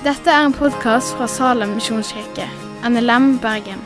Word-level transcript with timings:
Dette 0.00 0.30
er 0.32 0.46
en 0.46 0.52
podkast 0.56 1.12
fra 1.12 1.26
Salem 1.28 1.74
misjonskirke, 1.76 2.46
NLM 2.88 3.34
Bergen. 3.42 3.82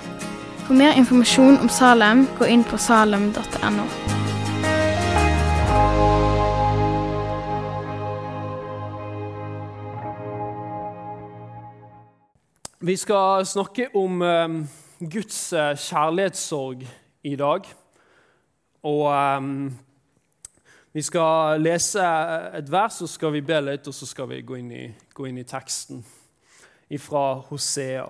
For 0.62 0.76
mer 0.78 0.92
informasjon 0.94 1.56
om 1.58 1.68
Salem, 1.68 2.20
gå 2.38 2.46
inn 2.46 2.62
på 2.62 2.78
salem.no. 2.78 3.86
Vi 12.78 12.96
skal 12.96 13.42
snakke 13.46 13.88
om 13.98 14.22
eh, 14.22 14.58
Guds 15.00 15.40
eh, 15.52 15.74
kjærlighetssorg 15.74 16.86
i 17.26 17.34
dag. 17.42 17.66
Og 18.86 19.10
eh, 19.10 19.50
vi 20.94 21.02
skal 21.02 21.58
lese 21.58 22.02
et 22.54 22.68
vers, 22.70 23.00
så 23.00 23.08
skal 23.10 23.32
vi 23.34 23.40
be 23.42 23.56
litt, 23.64 23.88
og 23.90 23.94
så 23.96 24.06
skal 24.06 24.28
vi 24.30 24.44
gå 24.46 24.60
inn 24.60 24.68
i, 24.70 24.84
gå 25.10 25.26
inn 25.26 25.40
i 25.42 25.46
teksten 25.48 26.04
fra 27.02 27.40
Hosea. 27.48 28.04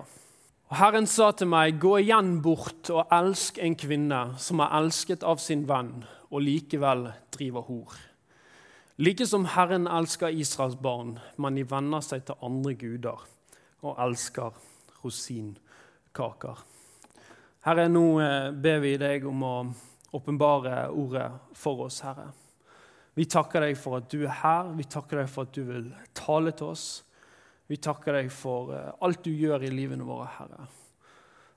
Og 0.69 0.75
Herren 0.77 1.07
sa 1.09 1.31
til 1.33 1.49
meg, 1.49 1.79
gå 1.81 1.95
igjen 2.03 2.35
bort 2.45 2.91
og 2.93 3.09
elsk 3.13 3.57
en 3.57 3.73
kvinne 3.73 4.19
som 4.41 4.61
er 4.61 4.77
elsket 4.77 5.25
av 5.25 5.41
sin 5.41 5.65
venn, 5.65 6.03
og 6.29 6.45
likevel 6.45 7.07
driver 7.33 7.65
hor. 7.65 7.97
Like 9.01 9.25
som 9.25 9.49
Herren 9.55 9.89
elsker 9.89 10.29
Israels 10.29 10.77
barn, 10.77 11.17
men 11.41 11.57
de 11.57 11.65
venner 11.65 12.05
seg 12.05 12.27
til 12.29 12.37
andre 12.45 12.77
guder 12.77 13.25
og 13.81 13.97
elsker 14.05 14.53
rosinkaker. 15.01 16.61
Herre, 17.65 17.89
nå 17.89 18.07
eh, 18.21 18.49
ber 18.53 18.81
vi 18.85 18.95
deg 19.01 19.25
om 19.25 19.41
å 19.41 19.55
åpenbare 20.13 20.91
ordet 20.93 21.31
for 21.57 21.89
oss, 21.89 22.03
Herre. 22.05 22.29
Vi 23.15 23.25
takker 23.31 23.63
deg 23.63 23.77
for 23.79 24.01
at 24.01 24.09
du 24.11 24.25
er 24.25 24.39
her. 24.41 24.71
Vi 24.75 24.85
takker 24.91 25.21
deg 25.21 25.29
for 25.31 25.47
at 25.47 25.55
du 25.55 25.63
vil 25.69 25.85
tale 26.17 26.51
til 26.55 26.73
oss. 26.73 26.87
Vi 27.71 27.77
takker 27.81 28.19
deg 28.19 28.31
for 28.33 28.73
eh, 28.75 28.89
alt 29.07 29.23
du 29.25 29.31
gjør 29.31 29.63
i 29.63 29.71
livene 29.71 30.05
våre, 30.05 30.27
Herre. 30.35 30.67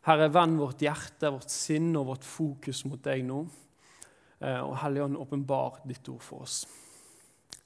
Herre, 0.07 0.29
vend 0.33 0.57
vårt 0.61 0.81
hjerte, 0.81 1.33
vårt 1.35 1.51
sinn 1.53 1.91
og 1.99 2.13
vårt 2.13 2.25
fokus 2.25 2.85
mot 2.89 3.03
deg 3.05 3.27
nå. 3.27 3.43
Eh, 4.39 4.61
og 4.63 4.77
Helligånd, 4.85 5.19
åpenbar 5.19 5.83
ditt 5.89 6.09
ord 6.09 6.23
for 6.25 6.47
oss. 6.47 6.63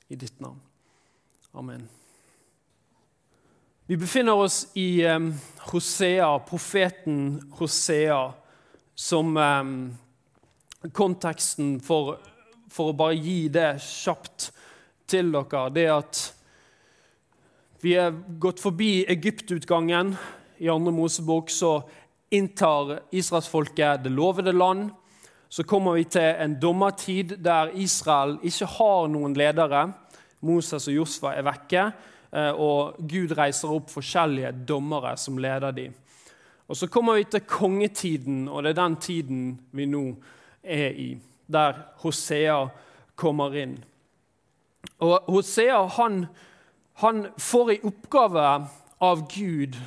I 0.09 0.17
ditt 0.19 0.41
navn. 0.43 0.59
Amen. 1.61 1.85
Vi 3.87 3.99
befinner 4.01 4.41
oss 4.41 4.65
i 4.79 5.05
um, 5.05 5.29
Hosea, 5.69 6.31
profeten 6.49 7.43
Hosea, 7.59 8.23
som 8.95 9.37
konteksten 10.97 11.75
for, 11.85 12.17
for, 12.73 12.91
å 12.91 12.97
bare 12.97 13.19
gi 13.19 13.47
det 13.53 13.75
kjapt 13.85 14.51
til 15.13 15.33
dere, 15.35 15.67
det 15.75 15.89
at 15.93 16.23
vi 17.83 17.97
er 17.99 18.15
gått 18.39 18.63
forbi 18.63 19.03
Egyptutgangen. 19.11 20.15
I 20.63 20.71
andre 20.71 20.93
Mosebok 20.95 21.51
så 21.51 21.81
inntar 22.31 23.01
israelsfolket 23.11 24.05
det 24.05 24.13
lovede 24.15 24.53
land. 24.55 24.91
Så 25.49 25.67
kommer 25.69 25.99
vi 25.99 26.05
til 26.09 26.31
en 26.41 26.55
dommertid 26.63 27.37
der 27.43 27.75
Israel 27.75 28.39
ikke 28.47 28.71
har 28.79 29.11
noen 29.13 29.35
ledere. 29.37 29.89
Moses 30.41 30.87
og 30.89 30.95
Josfa 30.95 31.35
er 31.37 31.45
vekke. 31.45 31.85
Eh, 32.33 32.53
og 32.55 33.03
Gud 33.05 33.35
reiser 33.37 33.75
opp 33.75 33.91
forskjellige 33.93 34.55
dommere 34.69 35.17
som 35.21 35.37
leder 35.43 35.75
dem. 35.77 35.93
Og 36.69 36.77
Så 36.77 36.87
kommer 36.87 37.19
vi 37.19 37.25
til 37.25 37.41
kongetiden, 37.41 38.49
og 38.49 38.63
det 38.63 38.71
er 38.71 38.81
den 38.81 38.97
tiden 38.97 39.43
vi 39.73 39.85
nå 39.85 40.07
er 40.63 40.95
i, 40.97 41.11
der 41.47 41.79
Hosea 42.03 42.67
kommer 43.19 43.57
inn. 43.59 43.77
Og 45.03 45.31
Hosea 45.31 45.81
han, 45.99 46.27
han 47.03 47.27
får 47.39 47.73
i 47.75 47.81
oppgave 47.89 48.47
av 49.03 49.25
Gud 49.33 49.79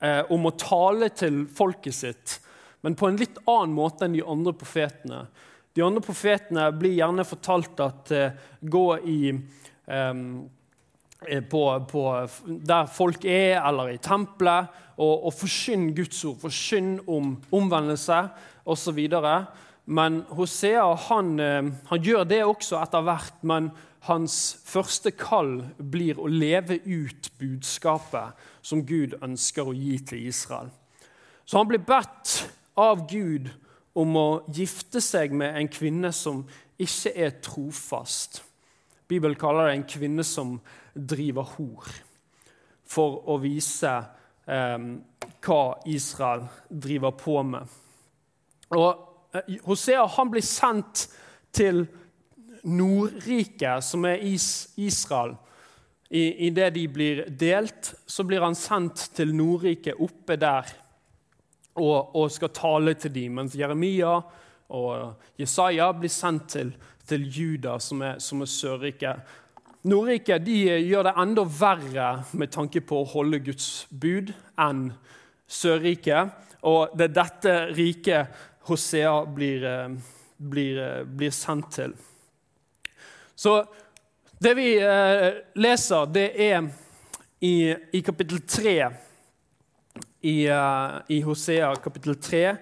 eh, 0.00 0.22
om 0.32 0.48
å 0.48 0.56
tale 0.60 1.10
til 1.16 1.44
folket 1.52 1.96
sitt, 1.96 2.38
men 2.84 2.96
på 2.98 3.08
en 3.08 3.20
litt 3.20 3.38
annen 3.48 3.72
måte 3.76 4.04
enn 4.04 4.16
de 4.16 4.24
andre 4.28 4.52
profetene. 4.56 5.24
De 5.74 5.82
andre 5.82 6.04
profetene 6.04 6.68
blir 6.76 6.98
gjerne 6.98 7.24
fortalt 7.26 7.80
at 7.82 8.12
eh, 8.14 8.36
gå 8.60 8.88
i 9.08 9.20
eh, 9.32 10.12
Eh, 11.28 11.40
på, 11.40 11.84
på, 11.90 12.28
der 12.46 12.86
folk 12.86 13.24
er, 13.24 13.60
eller 13.64 13.94
i 13.94 14.00
tempelet, 14.02 14.72
og, 14.96 15.26
og 15.26 15.34
forkynn 15.34 15.88
Guds 15.96 16.20
ord, 16.28 16.38
forkynn 16.42 16.98
om 17.10 17.34
omvendelse 17.54 18.20
osv. 18.70 19.00
Men 19.84 20.22
Hosea 20.32 20.94
han, 21.08 21.40
eh, 21.40 21.72
han, 21.90 22.02
gjør 22.02 22.24
det 22.24 22.44
også 22.44 22.78
etter 22.80 23.04
hvert, 23.04 23.42
men 23.42 23.70
hans 24.08 24.56
første 24.64 25.12
kall 25.16 25.58
blir 25.78 26.20
å 26.20 26.28
leve 26.28 26.78
ut 26.84 27.30
budskapet 27.40 28.32
som 28.64 28.84
Gud 28.84 29.16
ønsker 29.22 29.68
å 29.68 29.76
gi 29.76 29.98
til 30.08 30.26
Israel. 30.28 30.72
Så 31.44 31.60
han 31.60 31.68
blir 31.68 31.84
bedt 31.84 32.48
av 32.80 33.04
Gud 33.10 33.50
om 33.94 34.16
å 34.16 34.28
gifte 34.52 35.00
seg 35.04 35.32
med 35.36 35.56
en 35.56 35.68
kvinne 35.68 36.10
som 36.16 36.42
ikke 36.80 37.12
er 37.14 37.36
trofast. 37.44 38.42
Bibelen 39.08 39.38
kaller 39.38 39.68
det 39.68 39.78
en 39.78 39.88
kvinne 39.88 40.24
som 40.24 40.56
driver 40.94 41.46
hor, 41.56 41.88
for 42.88 43.20
å 43.28 43.36
vise 43.42 43.92
eh, 44.48 44.86
hva 45.44 45.62
Israel 45.92 46.46
driver 46.68 47.12
på 47.20 47.42
med. 47.44 47.68
Og 48.74 49.13
Hosea 49.64 50.06
han 50.16 50.30
blir 50.30 50.44
sendt 50.46 51.08
til 51.54 51.84
Nordriket, 52.64 53.84
som 53.84 54.06
er 54.08 54.22
is 54.24 54.70
Israel. 54.80 55.34
I, 56.10 56.46
I 56.46 56.50
det 56.54 56.70
de 56.76 56.86
blir 56.88 57.24
delt, 57.28 57.92
så 58.06 58.24
blir 58.24 58.44
han 58.44 58.56
sendt 58.56 59.10
til 59.16 59.34
Nordriket 59.34 60.00
oppe 60.00 60.38
der 60.40 60.70
og, 61.74 62.14
og 62.14 62.30
skal 62.30 62.52
tale 62.54 62.94
til 62.94 63.12
dem, 63.14 63.40
mens 63.40 63.56
Jeremia 63.58 64.20
og 64.74 65.24
Jesaja 65.38 65.90
blir 65.98 66.12
sendt 66.12 66.52
til 66.54 66.74
til 67.08 67.26
Juda, 67.28 67.78
som 67.78 68.02
er, 68.02 68.18
som 68.18 68.42
er 68.42 68.50
Sørriket. 68.50 69.34
Nordriket 69.84 70.44
de 70.46 70.56
gjør 70.86 71.08
det 71.08 71.14
enda 71.20 71.44
verre 71.44 72.08
med 72.32 72.52
tanke 72.54 72.80
på 72.84 73.02
å 73.02 73.10
holde 73.12 73.42
Guds 73.44 73.84
bud 73.90 74.32
enn 74.60 74.86
Sørriket. 75.44 76.32
Og 76.64 76.94
det 76.96 77.10
er 77.10 77.16
dette 77.18 77.56
riket 77.76 78.44
Hosea 78.64 79.26
blir, 79.26 79.64
eh, 79.64 79.88
blir, 80.36 80.78
eh, 80.78 81.04
blir 81.04 81.30
sendt 81.30 81.72
til. 81.72 81.92
Så 83.34 83.66
det 84.40 84.54
vi 84.56 84.76
eh, 84.78 85.42
leser, 85.54 86.06
det 86.06 86.30
er 86.40 86.68
i, 87.40 87.74
i 87.92 88.00
kapittel 88.00 88.40
3 88.48 88.76
i, 90.24 90.36
i 91.08 91.20
Hosea 91.20 91.74
kapittel 91.76 92.16
3 92.16 92.56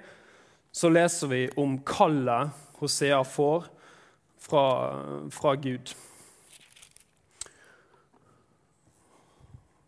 så 0.72 0.88
leser 0.90 1.30
vi 1.30 1.42
om 1.56 1.76
kallet 1.86 2.50
Hosea 2.80 3.20
får 3.24 3.68
fra, 4.42 4.64
fra 5.30 5.54
Gud. 5.54 5.94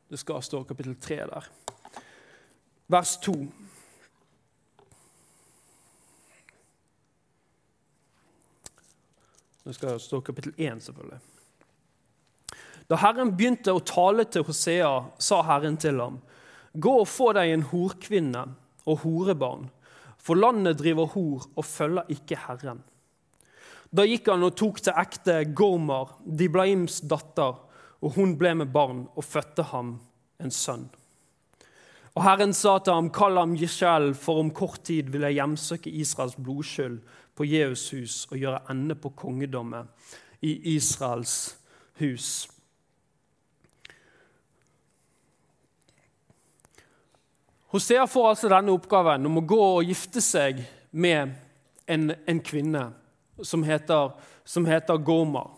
Det 0.08 0.20
skal 0.20 0.42
stå 0.47 0.62
kapittel 0.69 0.94
3 0.94 1.16
der. 1.26 1.50
Vers 2.86 3.16
2. 3.24 3.34
Det 9.64 9.75
skal 9.75 10.00
stå 10.00 10.20
kapittel 10.20 10.52
1, 10.60 10.82
selvfølgelig. 10.84 11.20
Da 12.91 12.98
Herren 13.00 13.30
begynte 13.32 13.72
å 13.72 13.80
tale 13.80 14.26
til 14.28 14.44
Hosea, 14.44 14.91
sa 15.16 15.41
Herren 15.48 15.78
til 15.80 16.02
ham.: 16.02 16.19
Gå 16.76 16.92
og 17.00 17.08
få 17.08 17.30
deg 17.32 17.52
en 17.52 17.64
horkvinne 17.70 18.42
og 18.84 18.98
horebarn, 19.06 19.70
for 20.20 20.36
landet 20.36 20.82
driver 20.82 21.08
hor 21.14 21.47
og 21.56 21.64
følger 21.64 22.12
ikke 22.12 22.42
Herren. 22.44 22.82
Da 23.94 24.04
gikk 24.04 24.28
han 24.28 24.44
og 24.44 24.56
tok 24.58 24.82
til 24.84 25.00
ekte 25.00 25.38
Gormar, 25.56 26.12
Diblaims 26.26 27.00
datter, 27.00 27.56
og 28.04 28.18
hun 28.18 28.36
ble 28.36 28.53
med 28.60 28.72
barn 28.74 29.06
og 29.15 29.24
fødte 29.24 29.65
ham 29.71 29.97
en 30.42 30.53
sønn. 30.53 30.91
Og 32.15 32.22
Herren 32.22 32.53
sa 32.54 32.77
til 32.78 32.94
ham, 32.94 33.09
kall 33.10 33.41
ham 33.41 33.56
Jishel, 33.59 34.12
for 34.15 34.42
om 34.42 34.53
kort 34.54 34.84
tid 34.86 35.09
vil 35.10 35.24
jeg 35.24 35.39
hjemsøke 35.41 35.91
Israels 35.91 36.36
blodskyld 36.36 37.00
på 37.34 37.47
Jeus 37.48 37.91
hus 37.91 38.25
og 38.31 38.39
gjøre 38.39 38.63
ende 38.71 38.95
på 38.95 39.10
kongedommet 39.16 39.91
i 40.45 40.54
Israels 40.75 41.57
hus. 42.01 42.48
Hosea 47.75 48.07
får 48.07 48.28
altså 48.28 48.48
denne 48.53 48.71
oppgaven 48.71 49.27
om 49.27 49.41
å 49.41 49.47
gå 49.51 49.63
og 49.81 49.89
gifte 49.89 50.21
seg 50.22 50.60
med 50.95 51.33
en, 51.91 52.13
en 52.15 52.42
kvinne 52.45 52.84
som 53.42 53.65
heter, 53.66 54.13
som 54.47 54.66
heter 54.69 55.01
Goma, 55.03 55.48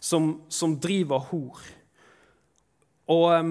som, 0.00 0.30
som, 0.48 0.78
driver 0.80 1.26
hor. 1.28 1.60
Og, 3.12 3.50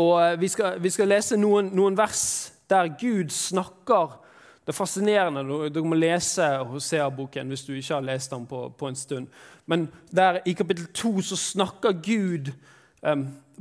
og 0.00 0.40
vi, 0.40 0.48
skal, 0.48 0.78
vi, 0.80 0.92
skal, 0.94 1.10
lese 1.12 1.36
noen, 1.36 1.68
noen, 1.76 1.98
vers 1.98 2.54
der 2.72 2.88
Gud 3.00 3.36
snakker 3.36 4.16
Det 4.68 4.74
er 4.74 4.84
fascinerende. 4.84 5.70
Du 5.72 5.78
må 5.80 5.96
lese 5.96 6.44
Hosea-boken 6.68 7.48
hvis 7.48 7.62
du 7.64 7.70
ikke 7.72 7.94
har 7.94 8.02
lest 8.04 8.34
den 8.34 8.42
på, 8.46 8.66
på, 8.68 8.88
en 8.88 8.96
stund. 8.96 9.26
Men 9.66 9.86
der 10.12 10.42
i 10.44 10.52
kapittel 10.52 10.90
2 10.92 11.20
så 11.24 11.36
snakker 11.40 11.94
Gud 12.04 12.50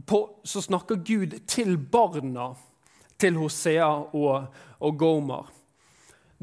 på, 0.06 0.20
så 0.44 0.62
snakker 0.62 1.00
Gud 1.00 1.38
til 1.48 1.78
barna 1.78 2.50
til 3.20 3.38
Hosea 3.40 3.88
og, 3.88 4.50
og 4.80 4.98
Gomer. 5.00 5.48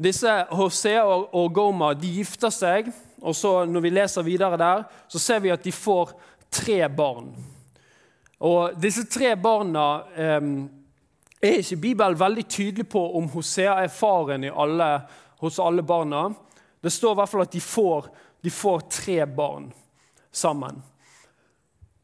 Disse 0.03 0.33
Hosea 0.49 1.03
og, 1.03 1.29
og 1.35 1.53
Gomer 1.53 1.93
de 1.93 2.15
gifter 2.15 2.49
seg, 2.49 2.89
og 3.21 3.35
så 3.37 3.67
når 3.69 3.85
vi 3.85 3.93
leser 3.93 4.25
videre 4.25 4.57
der, 4.57 4.83
så 5.07 5.21
ser 5.21 5.45
vi 5.45 5.53
at 5.53 5.61
de 5.61 5.71
får 5.71 6.17
tre 6.49 6.89
barn. 6.89 7.29
Og 8.39 8.81
disse 8.81 9.05
tre 9.05 9.35
barna 9.37 9.85
eh, 10.17 10.41
er 11.41 11.59
ikke 11.61 11.81
Bibelen 11.81 12.19
veldig 12.19 12.45
tydelig 12.49 12.87
på 12.89 13.01
om 13.17 13.29
Hosea 13.29 13.75
er 13.83 13.93
faren 13.93 14.43
alle, 14.43 14.89
hos 15.39 15.59
alle 15.59 15.83
barna. 15.83 16.29
Det 16.83 16.91
står 16.91 17.13
i 17.13 17.19
hvert 17.19 17.29
fall 17.29 17.45
at 17.45 17.53
de 17.53 17.61
får, 17.61 18.09
de 18.43 18.51
får 18.51 18.85
tre 18.89 19.25
barn 19.27 19.71
sammen. 20.31 20.83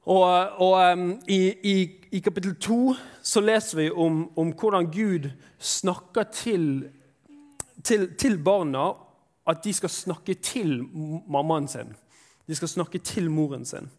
Og, 0.04 0.26
og 0.58 1.04
i, 1.30 1.42
i, 1.64 1.76
i, 2.12 2.20
kapittel 2.20 2.56
2 2.56 2.80
så 3.22 3.42
leser 3.42 3.78
vi 3.78 3.92
om, 3.92 4.24
om 4.36 4.54
hvordan 4.58 4.90
Gud 4.92 5.30
snakker 5.60 6.24
til 6.34 6.90
til, 7.84 8.16
til 8.18 8.38
barna 8.44 8.92
at 9.50 9.64
de 9.64 9.74
skal 9.74 9.90
snakke 9.90 10.34
til 10.34 10.84
mammaen 11.28 11.68
sin. 11.68 11.96
De 12.48 12.56
skal 12.56 12.68
snakke 12.68 13.00
til 13.00 13.30
moren 13.32 13.66
sin. 13.66 13.90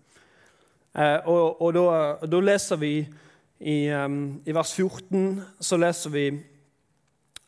Eh, 0.94 1.18
og, 1.26 1.62
og 1.62 1.74
da, 1.74 1.84
da, 2.26 2.40
leser 2.40 2.76
vi 2.76 2.94
i, 3.62 3.86
i, 3.86 4.52
vers 4.52 4.72
14 4.74 5.42
så 5.62 5.78
leser 5.78 6.10
vi 6.10 6.26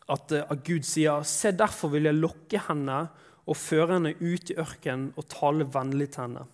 at, 0.06 0.32
eh, 0.32 0.44
at, 0.46 0.61
Gud 0.66 0.87
sier 0.87 1.25
Se, 1.26 1.50
derfor 1.50 1.90
vil 1.94 2.06
jeg 2.06 2.20
lokke 2.20 2.61
henne 2.69 3.00
og 3.44 3.58
føre 3.58 3.96
henne 3.96 4.14
ut 4.20 4.52
i 4.52 4.58
ørkenen 4.61 5.11
og 5.19 5.26
tale 5.32 5.66
vennlig 5.66 6.12
til 6.14 6.28
henne. 6.28 6.44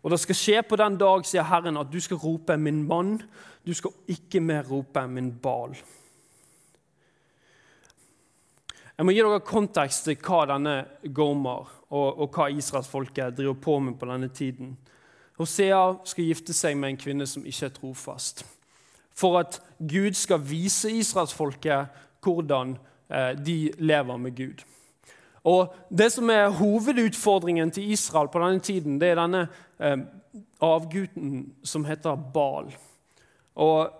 Og 0.00 0.12
det 0.12 0.20
skal 0.22 0.38
skje 0.38 0.62
på 0.64 0.78
den 0.80 0.96
dag, 1.00 1.26
sier 1.26 1.44
Herren, 1.44 1.76
at 1.76 1.92
du 1.92 2.00
skal 2.00 2.20
rope 2.22 2.56
'min 2.56 2.86
mann', 2.86 3.22
du 3.66 3.74
skal 3.74 3.90
ikke 4.08 4.40
mer 4.40 4.62
rope 4.62 5.06
'min 5.06 5.32
bal'. 5.42 5.76
Jeg 8.96 9.04
må 9.04 9.12
gi 9.12 9.20
dere 9.20 9.40
kontekst 9.40 10.04
til 10.04 10.16
hva 10.16 10.46
denne 10.46 10.86
Gomer 11.12 11.68
og, 11.90 12.18
og 12.18 12.30
hva 12.32 12.48
israelsfolket 12.48 13.36
driver 13.36 13.54
på 13.54 13.78
med 13.78 13.98
på 14.00 14.06
denne 14.06 14.28
tiden. 14.28 14.76
Hosea 15.36 15.98
skal 16.04 16.24
gifte 16.24 16.54
seg 16.56 16.76
med 16.76 16.88
en 16.94 16.96
kvinne 16.96 17.26
som 17.26 17.44
ikke 17.44 17.66
er 17.66 17.74
trofast. 17.76 18.55
For 19.16 19.40
at 19.40 19.60
Gud 19.78 20.14
skal 20.14 20.42
vise 20.44 20.90
israelsfolket 20.92 22.02
hvordan 22.24 22.76
eh, 23.10 23.32
de 23.38 23.70
lever 23.78 24.16
med 24.16 24.36
Gud. 24.36 24.64
Og 25.44 25.74
Det 25.98 26.12
som 26.12 26.30
er 26.30 26.48
hovedutfordringen 26.48 27.70
til 27.70 27.90
Israel 27.90 28.28
på 28.28 28.38
denne 28.42 28.60
tiden, 28.60 29.00
det 29.00 29.08
er 29.08 29.20
denne 29.20 29.46
eh, 29.80 29.96
avguden 30.60 31.54
som 31.64 31.84
heter 31.84 32.16
Bal. 32.34 32.74
Og 33.54 33.92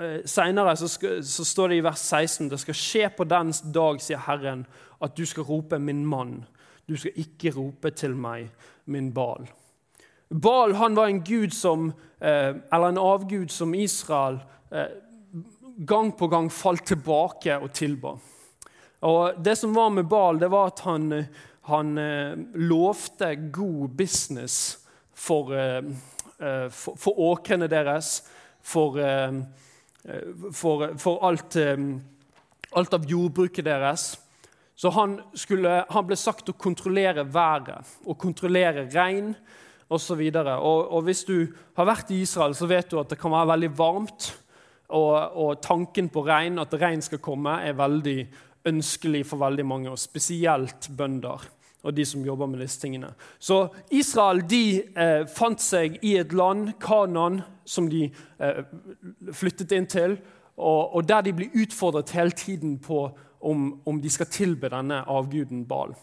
Eh, 0.00 0.20
Seinere 0.24 0.76
så, 0.76 0.88
så, 1.22 1.44
står 1.44 1.68
det 1.68 1.76
i 1.76 1.84
vers 1.84 2.00
16 2.00 2.48
det 2.48 2.60
skal 2.62 2.76
skje 2.78 3.08
på 3.16 3.26
den 3.28 3.52
dag, 3.74 4.00
sier 4.00 4.22
Herren, 4.24 4.64
at 5.02 5.16
du 5.16 5.26
skal 5.26 5.44
rope 5.44 5.78
'min 5.78 6.06
mann'. 6.06 6.44
Du 6.88 6.96
skal 6.96 7.12
ikke 7.16 7.52
rope 7.56 7.90
til 7.90 8.16
meg, 8.16 8.50
min 8.86 9.12
Bal. 9.14 9.48
Bal 10.30 10.74
han 10.78 10.94
var 10.94 11.10
en 11.10 11.22
gud 11.24 11.54
som, 11.54 11.92
eh, 12.20 12.54
eller 12.72 12.88
en 12.88 12.98
avgud 12.98 13.50
som 13.50 13.74
Israel 13.74 14.38
eh, 14.70 14.92
gang 15.76 16.12
på 16.12 16.26
gang 16.26 16.50
falt 16.52 16.86
tilbake 16.86 17.58
og 17.58 17.72
tilba. 17.72 18.16
Og 19.02 19.42
Det 19.42 19.56
som 19.58 19.74
var 19.74 19.90
med 19.90 20.08
Baal, 20.08 20.38
det 20.38 20.50
var 20.50 20.66
at 20.66 20.80
han, 20.84 21.24
han 21.62 21.94
lovte 22.54 23.34
god 23.50 23.88
business 23.96 24.78
for, 25.14 25.48
for, 26.70 26.96
for 27.00 27.20
åkrene 27.32 27.66
deres, 27.66 28.28
for 28.60 29.00
Eh, 30.04 30.52
for, 30.52 30.98
for 30.98 31.26
alt, 31.28 31.56
eh, 31.56 31.76
alt, 32.70 32.94
av 32.94 33.04
jordbruket 33.06 33.64
deres. 33.64 34.18
Så 34.74 34.90
han, 34.96 35.18
skulle, 35.34 35.84
han, 35.88 36.06
ble 36.08 36.16
sagt 36.16 36.48
å 36.48 36.56
kontrollere 36.56 37.26
været 37.28 37.90
og 38.06 38.16
kontrollere 38.20 38.86
regn 38.88 39.34
osv. 39.90 40.22
Og, 40.34 40.80
og, 40.92 41.02
hvis 41.06 41.24
du 41.28 41.36
har 41.76 41.88
vært 41.88 42.12
i 42.14 42.22
Israel, 42.22 42.54
så 42.54 42.68
vet 42.70 42.90
du 42.90 43.00
at 43.00 43.10
det 43.10 43.18
kan 43.20 43.34
være 43.34 43.52
veldig 43.54 43.72
varmt. 43.78 44.30
Og, 44.90 45.14
og 45.38 45.60
tanken 45.62 46.08
på 46.10 46.24
regn, 46.26 46.58
at 46.58 46.74
regn 46.74 47.02
skal 47.02 47.22
komme, 47.22 47.60
er 47.62 47.78
veldig 47.78 48.18
ønskelig 48.70 49.24
for 49.26 49.42
veldig 49.42 49.66
mange, 49.66 49.90
og 49.90 49.98
spesielt 49.98 50.90
bønder 50.96 51.48
og 51.82 51.94
de 51.96 52.04
som 52.04 52.24
jobber 52.24 52.48
med 52.50 52.60
disse 52.60 52.80
tingene. 52.80 53.12
Så 53.38 53.68
Israel 53.90 54.42
de 54.48 54.64
eh, 54.80 55.22
fant 55.32 55.62
seg 55.62 55.96
i 56.04 56.16
et 56.20 56.34
land, 56.36 56.74
Kanan, 56.82 57.40
som 57.64 57.88
de 57.88 58.04
eh, 58.10 58.60
flyttet 59.32 59.72
inn 59.76 59.88
til, 59.88 60.18
og, 60.60 60.94
og, 60.94 61.08
der 61.08 61.24
de 61.24 61.32
blir 61.32 61.56
utfordret 61.62 62.12
hele 62.12 62.36
tiden 62.36 62.76
på 62.84 63.06
om, 63.40 63.80
om 63.88 64.00
de 64.00 64.10
skal 64.12 64.28
tilbe 64.28 64.68
denne 64.68 65.00
avguden 65.08 65.64
Bal. 65.68 65.94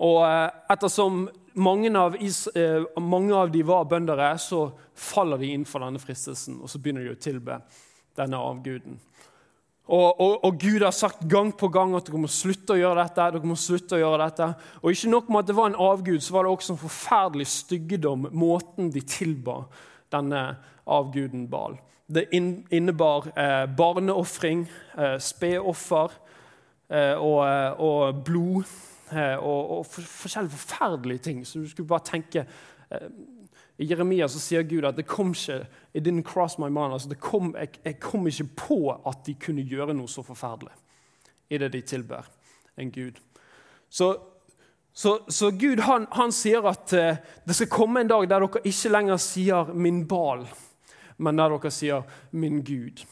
Og 0.00 0.22
eh, 0.24 0.48
ettersom 0.72 1.26
mange 1.60 1.92
av, 1.98 2.16
is, 2.22 2.46
eh, 2.56 2.86
mange 3.02 3.36
av 3.36 3.52
de 3.52 3.62
var 3.66 3.88
bøndere, 3.90 4.32
så 4.40 4.70
faller 4.96 5.40
de 5.40 5.52
inn 5.54 5.66
for 5.68 5.84
denne 5.84 6.00
fristelsen, 6.00 6.60
og 6.62 6.70
så 6.70 6.80
begynner 6.80 7.04
de 7.04 7.14
å 7.14 7.20
tilbe 7.20 7.60
denne 8.18 8.40
avguden. 8.40 8.98
Og, 9.90 10.20
og, 10.22 10.34
og, 10.46 10.58
Gud 10.60 10.84
har 10.84 10.94
sagt 10.94 11.24
gang 11.26 11.50
på 11.58 11.66
gang 11.74 11.96
at 11.98 12.06
dere 12.06 12.20
må 12.22 12.28
slutte 12.30 12.76
å 12.76 12.78
gjøre 12.78 13.02
dette. 13.02 13.24
dere 13.34 13.48
må 13.50 13.56
slutte 13.58 13.96
å 13.96 13.98
gjøre 13.98 14.28
dette. 14.28 14.46
Og 14.84 14.94
ikke 14.94 15.10
nok 15.10 15.30
med 15.30 15.40
at 15.40 15.48
det 15.48 15.56
var 15.58 15.70
en 15.70 15.80
avgud, 15.82 16.20
så 16.22 16.36
var 16.36 16.46
det 16.46 16.52
også 16.52 16.76
en 16.76 16.82
forferdelig 16.84 17.46
styggedom, 17.50 18.28
måten 18.30 18.92
de 18.94 19.02
tilba 19.02 19.64
denne 20.14 20.44
avguden 20.86 21.48
Bal. 21.50 21.74
Det 22.10 22.28
innebar 22.30 23.32
eh, 23.34 23.66
barneofring, 23.66 24.62
eh, 24.98 25.16
spedoffer 25.22 26.14
eh, 26.90 27.18
og, 27.18 27.42
eh, 27.46 27.82
og, 27.82 28.22
blod 28.26 28.70
og, 29.12 29.78
og 29.78 29.86
for, 29.86 30.02
forskjellige 30.02 30.56
forferdelige 30.56 31.18
ting. 31.18 31.46
Så 31.46 31.60
du 31.60 31.68
skulle 31.68 31.88
bare 31.88 32.06
tenke 32.06 32.46
eh, 32.90 33.08
i 33.80 33.86
Jeremia 33.88 34.26
så 34.28 34.36
sier 34.42 34.66
Gud 34.68 34.84
at 34.84 34.96
det 34.98 35.06
kom 35.08 35.30
ikke 35.32 35.62
it 35.94 36.04
didn't 36.04 36.26
cross 36.28 36.58
my 36.58 36.68
mind, 36.68 36.92
altså 36.92 37.14
kom, 37.16 37.56
jeg, 37.56 37.68
jeg, 37.84 38.00
kom 38.00 38.26
ikke 38.28 38.44
på 38.56 39.00
at 39.08 39.26
de 39.26 39.34
kunne 39.40 39.62
gjøre 39.64 39.94
noe 39.96 40.08
så 40.08 40.22
forferdelig 40.22 40.72
i 41.50 41.58
det 41.58 41.72
de 41.72 41.80
tilber 41.80 42.24
en 42.78 42.90
gud. 42.92 43.12
Så, 43.88 44.16
så, 44.92 45.18
så 45.28 45.50
Gud 45.50 45.80
han, 45.82 46.06
han, 46.12 46.32
sier 46.32 46.68
at 46.68 46.92
uh, 46.92 47.16
det 47.46 47.54
skal 47.56 47.68
komme 47.72 48.00
en 48.00 48.08
dag 48.10 48.28
der 48.28 48.40
dere 48.44 48.60
ikke 48.68 48.88
lenger 48.92 49.16
sier 49.16 49.64
'min 49.72 50.08
bal', 50.08 50.48
men 51.18 51.38
der 51.38 51.48
dere 51.56 51.70
sier 51.70 52.02
'min 52.30 52.62
Gud'. 52.62 53.06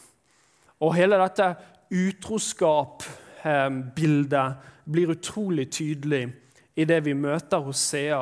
Og 0.79 0.95
hele 0.95 1.17
dette 1.19 1.55
utroskap-bildet 1.91 4.39
eh, 4.39 4.53
blir 4.89 5.13
utrolig 5.13 5.69
tydelig 5.71 6.25
i 6.79 6.85
det 6.87 6.99
vi 7.05 7.13
møter 7.13 7.61
Hosea, 7.63 8.21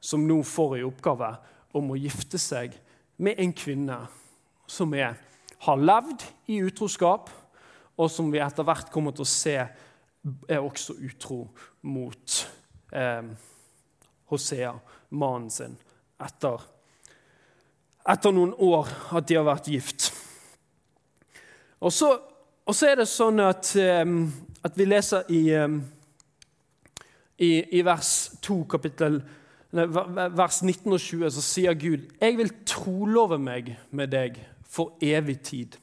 som 0.00 0.26
nå 0.26 0.42
får 0.46 0.78
i 0.78 0.86
oppgave 0.86 1.32
om 1.76 1.90
å 1.92 1.98
gifte 1.98 2.38
seg 2.40 2.74
med 3.22 3.38
en 3.42 3.52
kvinne 3.52 3.98
som 4.68 4.94
er, 4.94 5.16
har 5.64 5.82
levd 5.82 6.24
i 6.52 6.60
utroskap, 6.64 7.30
og 7.98 8.10
som 8.10 8.30
vi 8.30 8.40
etter 8.42 8.66
hvert 8.66 8.92
kommer 8.94 9.14
til 9.14 9.26
å 9.26 9.32
se 9.32 9.56
er 9.58 10.62
også 10.62 10.94
utro 11.02 11.42
mot 11.88 12.38
eh, 12.92 13.28
Hosea, 14.30 14.74
mannen 15.10 15.50
sin, 15.50 15.76
etter, 16.22 16.62
etter 18.08 18.34
noen 18.34 18.54
år 18.54 18.90
at 19.18 19.28
de 19.28 19.38
har 19.38 19.46
vært 19.48 19.70
gift. 19.72 20.10
Og 21.80 21.94
så, 21.94 22.12
og 22.66 22.74
så 22.76 22.90
er 22.90 23.00
det 23.00 23.08
sånn 23.10 23.40
at, 23.42 23.72
eh, 23.78 24.04
at 24.66 24.78
vi 24.78 24.88
leser 24.88 25.30
i, 25.34 25.42
eh, 25.54 25.78
i, 27.38 27.78
i 27.78 27.84
vers 27.86 28.30
2, 28.42 28.62
kapittel 28.70 29.22
vers 29.72 30.62
19 30.62 30.92
og 30.92 31.00
20 31.00 31.30
så 31.30 31.42
sier 31.44 31.74
Gud, 31.74 32.08
'Jeg 32.20 32.36
vil 32.36 32.52
trolove 32.66 33.38
meg 33.38 33.76
med 33.90 34.08
deg 34.08 34.40
for 34.64 34.96
evig 35.02 35.40
tid.' 35.40 35.78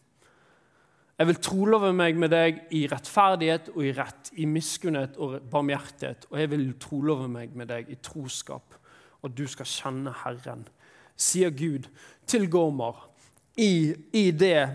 'Jeg 1.20 1.28
vil 1.28 1.36
trolove 1.36 1.94
meg 1.94 2.18
med 2.18 2.30
deg 2.30 2.60
i 2.72 2.88
rettferdighet 2.88 3.70
og 3.76 3.86
i 3.86 3.92
rett, 3.92 4.32
i 4.34 4.46
miskunnhet 4.46 5.18
og 5.18 5.42
barmhjertighet.' 5.52 6.26
'Og 6.32 6.40
jeg 6.40 6.50
vil 6.52 6.74
trolove 6.80 7.28
meg 7.28 7.56
med 7.56 7.68
deg 7.68 7.90
i 7.90 7.96
troskap, 7.96 8.76
og 9.22 9.38
du 9.38 9.48
skal 9.48 9.66
kjenne 9.66 10.14
Herren.' 10.24 10.68
Sier 11.18 11.50
Gud 11.50 11.88
til 12.28 12.50
Gomer 12.52 13.10
i, 13.58 13.96
i 14.14 14.32
det 14.32 14.70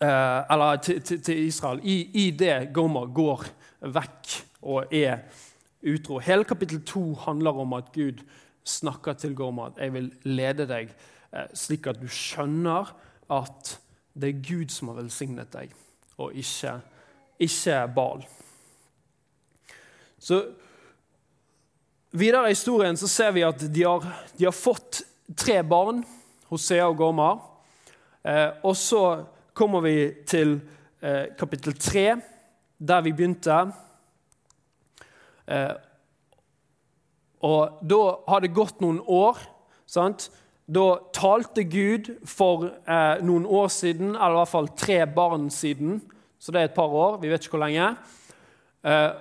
eh, 0.00 0.42
Eller 0.50 0.76
til, 0.76 1.02
til, 1.02 1.22
til 1.22 1.38
Israel. 1.38 1.80
I, 1.82 2.10
I 2.14 2.30
det 2.30 2.70
Gomer 2.74 3.06
går 3.06 3.44
vekk 3.80 4.44
og 4.62 4.94
er 4.94 5.18
utro. 5.82 6.18
Hele 6.18 6.44
kapittel 6.44 6.80
2 6.82 7.14
handler 7.26 7.60
om 7.62 7.72
at 7.78 7.92
Gud 7.94 8.24
snakker 8.64 9.16
til 9.18 9.34
Gorma 9.34 9.70
at 9.70 9.82
jeg 9.82 9.94
vil 9.94 10.12
lede 10.28 10.66
deg 10.68 10.90
eh, 10.92 11.48
slik 11.54 11.86
at 11.86 12.00
du 12.00 12.08
skjønner 12.10 12.92
at 13.32 13.74
det 14.18 14.32
er 14.32 14.40
Gud 14.42 14.72
som 14.74 14.90
har 14.90 14.98
velsignet 14.98 15.52
deg, 15.52 15.74
og 16.18 16.34
ikke, 16.34 16.80
ikke 17.38 17.82
Bal. 17.94 18.24
Så 20.18 20.42
Videre 22.10 22.48
i 22.48 22.54
historien 22.54 22.96
så 22.96 23.08
ser 23.08 23.34
vi 23.36 23.42
at 23.44 23.60
de 23.60 23.82
har, 23.84 24.04
de 24.38 24.46
har 24.48 24.54
fått 24.56 25.02
tre 25.36 25.60
barn. 25.62 26.00
Hosea 26.48 26.86
og 26.88 26.96
Gormar. 26.96 27.42
Eh, 28.24 28.48
og 28.64 28.72
så 28.76 29.02
kommer 29.52 29.84
vi 29.84 29.96
til 30.26 30.54
eh, 31.04 31.28
kapittel 31.36 31.76
3, 31.76 32.06
der 32.78 33.04
vi 33.04 33.12
begynte. 33.12 33.58
Eh, 35.48 35.74
og 37.44 37.80
da 37.86 38.02
har 38.28 38.42
det 38.42 38.54
gått 38.54 38.82
noen 38.82 39.00
år. 39.00 39.38
sant? 39.86 40.28
Da 40.68 40.98
talte 41.16 41.64
Gud 41.64 42.10
for 42.28 42.68
eh, 42.68 43.22
noen 43.24 43.46
år 43.46 43.70
siden, 43.72 44.12
eller 44.16 44.36
i 44.36 44.40
hvert 44.42 44.52
fall 44.52 44.68
tre 44.76 44.98
barn 45.06 45.48
siden, 45.50 46.02
så 46.38 46.52
det 46.52 46.60
er 46.60 46.68
et 46.68 46.76
par 46.76 46.92
år, 46.92 47.16
vi 47.22 47.30
vet 47.30 47.40
ikke 47.40 47.56
hvor 47.56 47.64
lenge. 47.64 47.94
Eh, 48.84 49.12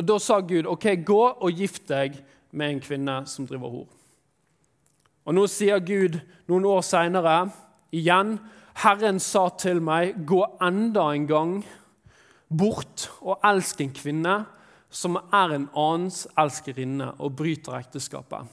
og 0.00 0.06
Da 0.08 0.16
sa 0.18 0.40
Gud 0.40 0.66
ok, 0.66 0.86
gå 1.04 1.22
og 1.28 1.52
gift 1.52 1.88
deg 1.90 2.16
med 2.52 2.70
en 2.70 2.80
kvinne 2.80 3.16
som 3.28 3.46
driver 3.46 3.68
hor. 3.68 3.88
Og 5.28 5.36
Nå 5.36 5.44
sier 5.46 5.82
Gud 5.84 6.16
noen 6.48 6.64
år 6.64 6.80
seinere 6.86 7.50
igjen 7.92 8.38
Herren 8.80 9.18
sa 9.20 9.48
til 9.60 9.82
meg, 9.84 10.14
gå 10.24 10.40
enda 10.62 11.10
en 11.12 11.26
gang 11.28 11.52
bort 12.48 13.10
og 13.20 13.42
elsk 13.44 13.82
en 13.84 13.92
kvinne 13.92 14.36
som 14.90 15.16
er 15.16 15.54
en 15.54 15.68
annens 15.78 16.24
elskerinne 16.38 17.12
og 17.22 17.36
bryter 17.38 17.78
ekteskapet. 17.78 18.48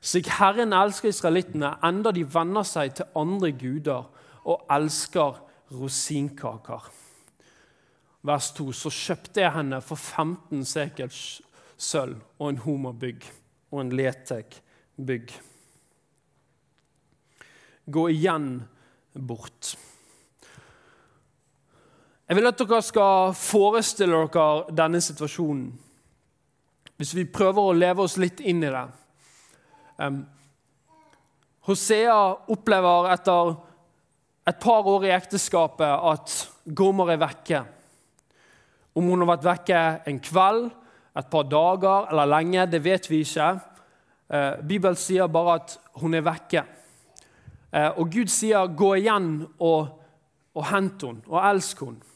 Slik 0.00 0.28
Herren 0.38 0.74
elsker 0.74 1.10
israelittene, 1.10 1.72
enda 1.86 2.12
de 2.14 2.24
venner 2.26 2.66
seg 2.66 2.94
til 2.98 3.18
andre 3.18 3.50
guder 3.58 4.06
og 4.48 4.64
elsker 4.70 5.40
rosinkaker. 5.74 6.86
Vers 8.28 8.52
2. 8.58 8.70
Så 8.74 8.92
kjøpte 8.92 9.42
jeg 9.42 9.54
henne 9.54 9.80
for 9.84 9.98
15 9.98 10.64
sekels 10.66 11.20
sølv 11.78 12.18
og 12.38 12.50
en 12.50 12.62
homerbygg 12.64 13.26
og 13.70 13.82
en 13.82 13.92
letek 13.94 14.58
bygg. 14.98 15.30
Gå 17.88 18.08
igjen 18.12 18.50
bort. 19.14 19.76
Jeg 22.28 22.36
vil 22.36 22.44
at 22.44 22.58
dere 22.60 22.78
skal 22.84 23.30
forestille 23.32 24.16
dere 24.28 24.74
denne 24.76 25.00
situasjonen. 25.00 25.70
Hvis 27.00 27.14
vi 27.16 27.22
prøver 27.24 27.70
å 27.70 27.76
leve 27.76 28.04
oss 28.04 28.18
litt 28.20 28.42
inn 28.44 28.60
i 28.66 28.72
det. 28.74 28.82
Um, 29.96 30.18
Hosea 31.64 32.18
opplever 32.52 33.08
etter 33.14 33.54
et 34.50 34.58
par 34.60 34.84
år 34.92 35.06
i 35.06 35.12
ekteskapet 35.14 36.04
at 36.10 36.34
Gomer 36.76 37.14
er 37.14 37.22
vekke. 37.22 37.62
Om 38.92 39.08
hun 39.08 39.24
har 39.24 39.30
vært 39.30 39.48
vekke 39.48 39.80
en 40.12 40.20
kveld, 40.20 40.68
et 41.16 41.30
par 41.32 41.48
dager 41.48 42.10
eller 42.12 42.28
lenge, 42.28 42.66
det 42.68 42.82
vet 42.84 43.08
vi 43.08 43.22
ikke. 43.24 43.48
Uh, 44.28 44.60
Bibelen 44.68 45.00
sier 45.00 45.32
bare 45.32 45.56
at 45.62 45.78
hun 46.02 46.12
er 46.18 46.28
vekke. 46.28 46.66
Uh, 47.72 47.88
og 48.02 48.12
Gud 48.12 48.28
sier 48.28 48.68
'gå 48.68 48.94
igjen 49.00 49.48
og, 49.58 49.96
og 50.52 50.70
hent 50.74 51.08
henne 51.08 51.24
og 51.24 51.40
elsk 51.54 51.80
henne'. 51.86 52.07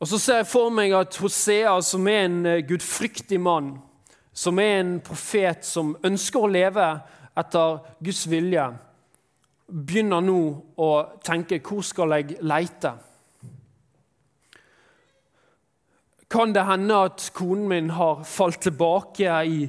Og 0.00 0.08
Så 0.08 0.18
ser 0.18 0.38
jeg 0.40 0.48
for 0.48 0.72
meg 0.72 0.94
at 0.96 1.16
Hosea, 1.20 1.74
som 1.84 2.06
er 2.08 2.22
en 2.24 2.38
uh, 2.46 2.62
gudfryktig 2.64 3.36
mann, 3.40 3.74
som 4.32 4.58
er 4.58 4.78
en 4.78 4.94
profet 5.04 5.66
som 5.66 5.92
ønsker 6.06 6.40
å 6.40 6.48
leve 6.48 6.86
etter 7.36 7.82
Guds 8.00 8.22
vilje, 8.30 8.64
begynner 9.68 10.24
nå 10.24 10.38
å 10.80 10.88
tenke 11.20 11.60
hvor 11.60 11.84
skal 11.84 12.16
jeg 12.16 12.38
leite? 12.40 12.94
Kan 16.30 16.54
det 16.56 16.64
hende 16.64 16.96
at 17.10 17.26
konen 17.36 17.68
min 17.68 17.90
har 17.92 18.22
falt 18.24 18.62
tilbake 18.64 19.36
i 19.44 19.66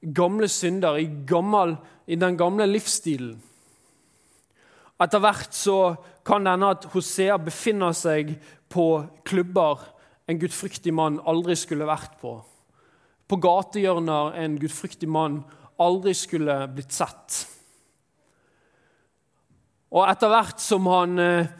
gamle 0.00 0.48
synder, 0.48 0.96
i, 0.96 1.04
gammel, 1.28 1.74
i 2.08 2.16
den 2.16 2.38
gamle 2.40 2.64
livsstilen? 2.70 3.36
Etter 5.00 5.20
hvert 5.20 5.52
så 5.56 5.76
kan 6.24 6.44
det 6.44 6.56
hende 6.56 6.72
at 6.76 6.88
Hosea 6.94 7.36
befinner 7.40 7.92
seg 7.96 8.34
på 8.70 8.86
klubber 9.26 9.82
en 10.30 10.38
gudfryktig 10.38 10.94
mann 10.94 11.18
aldri 11.28 11.56
skulle 11.58 11.88
vært 11.88 12.16
på 12.22 12.38
på 13.30 13.38
gatehjørner 13.38 14.34
en 14.42 14.56
gudfryktig 14.58 15.08
mann 15.08 15.40
aldri 15.80 16.14
skulle 16.18 16.56
blitt 16.74 16.94
sett. 16.94 17.44
Og 19.94 20.02
etter 20.06 20.32
hvert 20.32 20.62
som 20.62 20.88
han 20.90 21.22
eh, 21.22 21.52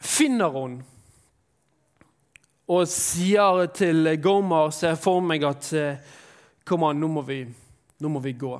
finner 0.00 0.54
henne 0.56 0.86
og 2.68 2.84
sier 2.92 3.68
til 3.72 4.10
Gomer, 4.20 4.72
ser 4.76 4.92
jeg 4.92 5.00
for 5.00 5.24
meg 5.24 5.44
at 5.48 5.72
eh, 5.76 6.16
Kom 6.68 6.82
an, 6.84 6.98
nå 7.00 7.08
må 7.08 7.22
vi, 7.24 7.38
nå 7.48 8.08
må 8.12 8.20
vi 8.20 8.34
gå. 8.36 8.50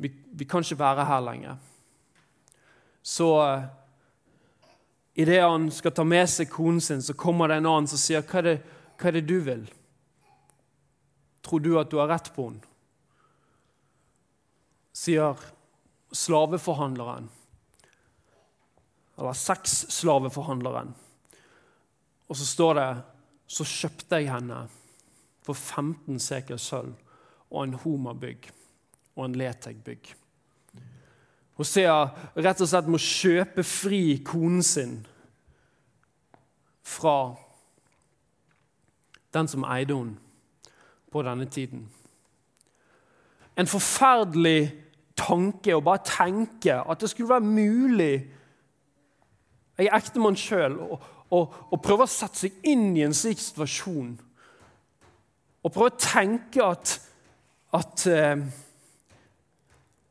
Vi, 0.00 0.08
vi, 0.08 0.46
kan 0.48 0.64
ikke 0.64 0.78
være 0.80 1.04
her 1.04 1.20
lenger. 1.20 1.58
Så 3.04 3.26
uh, 3.36 3.66
idet 5.14 5.42
han 5.42 5.70
skal 5.70 5.94
ta 5.94 6.04
med 6.04 6.28
seg 6.30 6.50
konen 6.50 6.80
sin, 6.82 7.02
så 7.02 7.14
kommer 7.14 7.48
det 7.48 7.60
en 7.60 7.70
annen 7.70 7.90
som 7.90 8.00
sier 8.00 8.24
hva 8.26 8.40
er 8.40 8.48
det, 8.48 8.54
hva 8.98 9.10
er 9.10 9.18
det 9.18 9.26
du 9.28 9.36
vil? 9.46 9.64
Tror 11.44 11.62
du 11.62 11.74
at 11.78 11.90
du 11.92 11.98
har 12.00 12.10
rett 12.10 12.30
på 12.34 12.48
henne? 12.48 12.72
Sier 14.94 15.38
slaveforhandleren, 16.14 17.26
eller 19.18 19.38
sexslaveforhandleren. 19.38 20.92
Og 22.30 22.38
så 22.38 22.46
står 22.46 22.78
det 22.78 22.88
så 23.54 23.66
kjøpte 23.68 24.18
jeg 24.22 24.32
henne 24.32 24.64
for 25.44 25.58
15 25.58 26.18
sekel 26.22 26.58
sølv 26.62 26.94
og 27.50 27.60
en 27.62 27.76
homabygg 27.84 28.48
og 29.14 29.26
en 29.26 29.36
letegbygg. 29.38 30.14
Hosea 31.58 31.96
rett 32.34 32.62
og 32.64 32.68
slett 32.70 32.90
må 32.90 32.98
kjøpe 32.98 33.62
fri 33.66 34.18
konen 34.26 34.62
sin 34.66 34.96
fra 36.84 37.34
den 39.34 39.50
som 39.50 39.66
eide 39.66 39.96
henne 39.96 40.18
på 41.14 41.22
denne 41.22 41.46
tiden. 41.46 41.86
En 43.54 43.70
forferdelig 43.70 44.72
tanke 45.18 45.76
å 45.76 45.82
bare 45.84 46.02
tenke 46.06 46.74
at 46.74 47.00
det 47.00 47.10
skulle 47.10 47.36
være 47.36 47.46
mulig 47.46 48.14
Jeg 49.74 49.88
er 49.88 49.96
ektemann 49.96 50.36
sjøl 50.38 50.76
og, 50.78 51.78
prøve 51.82 52.04
å 52.04 52.10
sette 52.10 52.44
seg 52.44 52.66
inn 52.70 52.92
i 52.94 53.02
en 53.02 53.14
slik 53.16 53.40
situasjon. 53.42 54.12
Og 55.66 55.72
prøve 55.74 55.90
å 55.90 55.98
tenke 55.98 56.62
at, 56.62 56.92
at, 57.74 58.04
eh, 58.06 58.44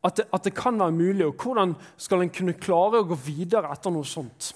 at, 0.04 0.18
det, 0.18 0.26
at 0.34 0.44
det 0.44 0.54
kan 0.56 0.80
være 0.80 0.92
mulig. 0.92 1.26
Og 1.26 1.34
hvordan 1.34 1.76
skal 1.98 2.22
en 2.24 2.34
kunne 2.34 2.58
klare 2.60 3.02
å 3.02 3.08
gå 3.08 3.18
videre 3.26 3.72
etter 3.72 3.94
noe 3.94 4.08
sånt? 4.08 4.52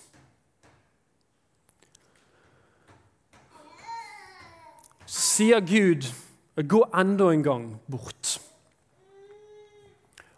Så 5.08 5.22
sier 5.38 5.63
Gud 5.63 6.10
Gå 6.58 6.80
enda 6.98 7.27
en 7.30 7.44
gang 7.46 7.66
bort. 7.86 8.39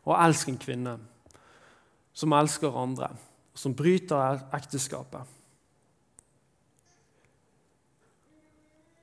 Og 0.03 0.17
elsk 0.19 0.49
en 0.51 0.57
kvinne 0.59 0.97
som 2.11 2.33
elsker 2.35 2.75
andre, 2.75 3.07
som 3.55 3.71
bryter 3.71 4.41
ekteskapet. 4.57 5.23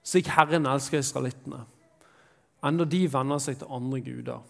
Slik 0.05 0.29
Herren 0.29 0.69
elsker 0.69 1.01
israelittene, 1.01 1.63
enda 2.61 2.85
de 2.85 3.01
venner 3.09 3.41
seg 3.41 3.57
til 3.63 3.73
andre 3.73 4.03
guder. 4.05 4.45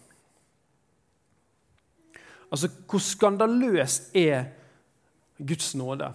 Altså, 2.51 2.69
Hvor 2.89 2.99
skandaløst 2.99 4.15
er 4.15 4.45
Guds 5.37 5.75
nåde? 5.75 6.13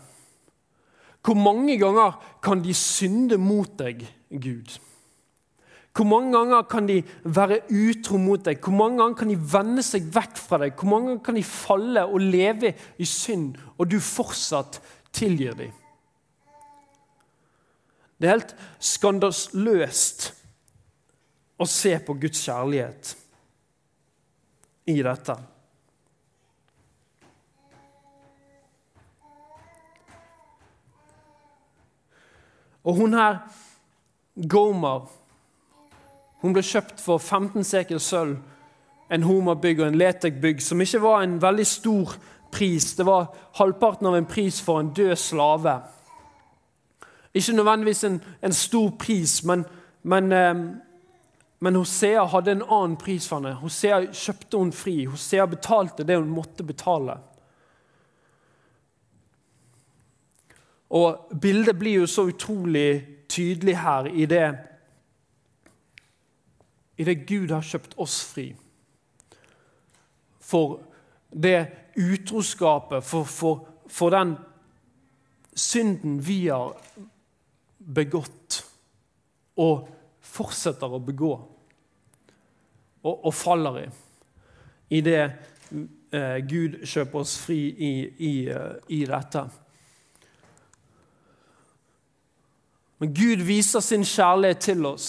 Hvor 1.23 1.35
mange 1.35 1.79
ganger 1.79 2.39
kan 2.43 2.65
de 2.65 2.75
synde 2.75 3.39
mot 3.39 3.79
deg, 3.79 4.03
Gud? 4.31 4.79
Hvor 5.93 6.05
mange 6.09 6.33
ganger 6.33 6.63
kan 6.63 6.89
de 6.89 7.03
være 7.25 7.61
utro 7.69 8.17
mot 8.17 8.45
deg? 8.45 8.59
Hvor 8.65 8.73
mange 8.73 8.99
ganger 8.99 9.17
kan 9.17 9.29
de 9.29 9.37
vende 9.53 9.85
seg 9.85 10.09
vekk 10.15 10.41
fra 10.41 10.59
deg? 10.65 10.73
Hvor 10.75 10.89
mange 10.89 11.11
ganger 11.11 11.25
kan 11.27 11.37
de 11.37 11.45
falle 11.45 12.05
og 12.09 12.21
leve 12.21 12.73
i 12.99 13.07
synd, 13.07 13.55
og 13.77 13.91
du 13.93 13.99
fortsatt 14.01 14.81
tilgir 15.13 15.55
dem? 15.59 15.71
Det 18.17 18.29
er 18.29 18.37
helt 18.39 18.55
skandaløst 18.79 20.29
å 21.59 21.67
se 21.69 21.97
på 22.07 22.17
Guds 22.23 22.41
kjærlighet 22.47 23.15
i 24.91 24.99
dette. 25.03 25.37
Og 32.85 32.95
hun 32.95 33.15
her, 33.15 33.39
Gomer 34.49 35.11
hun 36.43 36.55
ble 36.57 36.63
kjøpt 36.67 36.99
for 36.99 37.23
15 37.23 37.63
sekel 37.65 38.01
sølv, 38.03 38.37
en 39.13 39.23
homerbygg 39.23 39.81
og 39.83 39.93
en 39.93 39.99
letekbygg, 40.01 40.63
som 40.65 40.81
ikke 40.83 41.03
var 41.05 41.23
en 41.23 41.37
veldig 41.43 41.67
stor 41.69 42.15
pris. 42.53 42.95
Det 42.99 43.07
var 43.07 43.29
halvparten 43.61 44.09
av 44.11 44.17
en 44.19 44.27
pris 44.27 44.59
for 44.65 44.81
en 44.81 44.91
død 44.97 45.15
slave. 45.21 45.77
Ikke 47.35 47.55
nødvendigvis 47.55 48.05
en, 48.09 48.19
en 48.43 48.57
stor 48.57 48.91
pris, 48.99 49.45
men, 49.45 49.65
men, 50.03 50.33
eh, 50.33 50.65
men 51.61 51.79
Hosea 51.79 52.25
hadde 52.33 52.57
en 52.57 52.67
annen 52.67 52.97
pris 52.99 53.29
for 53.29 53.39
henne. 53.39 53.55
Hosea 53.61 54.03
kjøpte 54.11 54.59
hun 54.59 54.73
fri. 54.75 55.05
Hosea 55.05 55.47
betalte 55.47 56.09
det 56.09 56.19
hun 56.19 56.33
måtte 56.33 56.67
betale. 56.67 57.21
Og 60.93 61.33
Bildet 61.41 61.79
blir 61.79 62.03
jo 62.03 62.07
så 62.07 62.27
utrolig 62.29 63.07
tydelig 63.33 63.79
her 63.81 64.07
i 64.13 64.27
det, 64.29 64.47
i 67.01 67.05
det 67.05 67.23
Gud 67.27 67.51
har 67.51 67.65
kjøpt 67.65 67.97
oss 67.97 68.19
fri. 68.29 68.51
For 70.41 70.83
det 71.33 71.71
utroskapet, 71.97 73.05
for, 73.05 73.25
for, 73.25 73.65
for 73.89 74.13
den 74.13 74.37
synden 75.57 76.21
vi 76.27 76.47
har 76.49 76.77
begått 77.79 78.61
og 79.61 79.89
fortsetter 80.23 80.93
å 80.93 81.01
begå 81.03 81.33
og, 83.03 83.17
og 83.17 83.33
faller 83.35 83.81
i. 83.83 83.89
I 84.97 85.01
det 85.05 85.21
eh, 85.25 86.39
Gud 86.49 86.83
kjøper 86.85 87.25
oss 87.25 87.35
fri 87.41 87.59
i, 87.73 87.93
i, 88.29 88.33
uh, 88.53 88.77
i 88.93 89.03
dette. 89.09 89.47
Men 93.03 93.11
Gud 93.11 93.41
viser 93.43 93.83
sin 93.83 94.05
kjærlighet 94.07 94.61
til 94.63 94.87
oss 94.87 95.07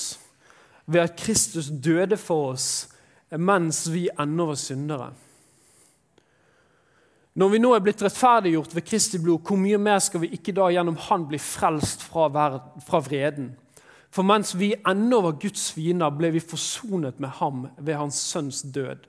ved 0.89 1.03
at 1.03 1.19
Kristus 1.19 1.67
døde 1.69 2.17
for 2.17 2.55
oss 2.55 2.87
mens 3.37 3.85
vi 3.93 4.07
ennå 4.19 4.47
var 4.49 4.57
syndere. 4.57 5.11
Når 7.37 7.49
vi 7.49 7.59
nå 7.61 7.71
er 7.73 7.83
blitt 7.85 8.01
rettferdiggjort 8.01 8.73
ved 8.75 8.85
Kristi 8.85 9.19
blod, 9.21 9.45
hvor 9.45 9.57
mye 9.61 9.77
mer 9.81 10.01
skal 10.01 10.21
vi 10.21 10.31
ikke 10.33 10.53
da 10.57 10.67
gjennom 10.73 10.97
Han 11.07 11.27
bli 11.29 11.37
frelst 11.41 12.01
fra, 12.05 12.27
fra 12.85 13.01
vreden? 13.01 13.51
For 14.13 14.25
mens 14.25 14.53
vi 14.57 14.73
ennå 14.73 15.21
var 15.25 15.39
Guds 15.41 15.71
fiender, 15.73 16.13
ble 16.13 16.29
vi 16.35 16.41
forsonet 16.41 17.21
med 17.21 17.33
ham 17.39 17.67
ved 17.77 17.97
hans 17.97 18.19
sønns 18.29 18.61
død. 18.73 19.07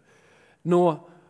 Nå, 0.72 0.82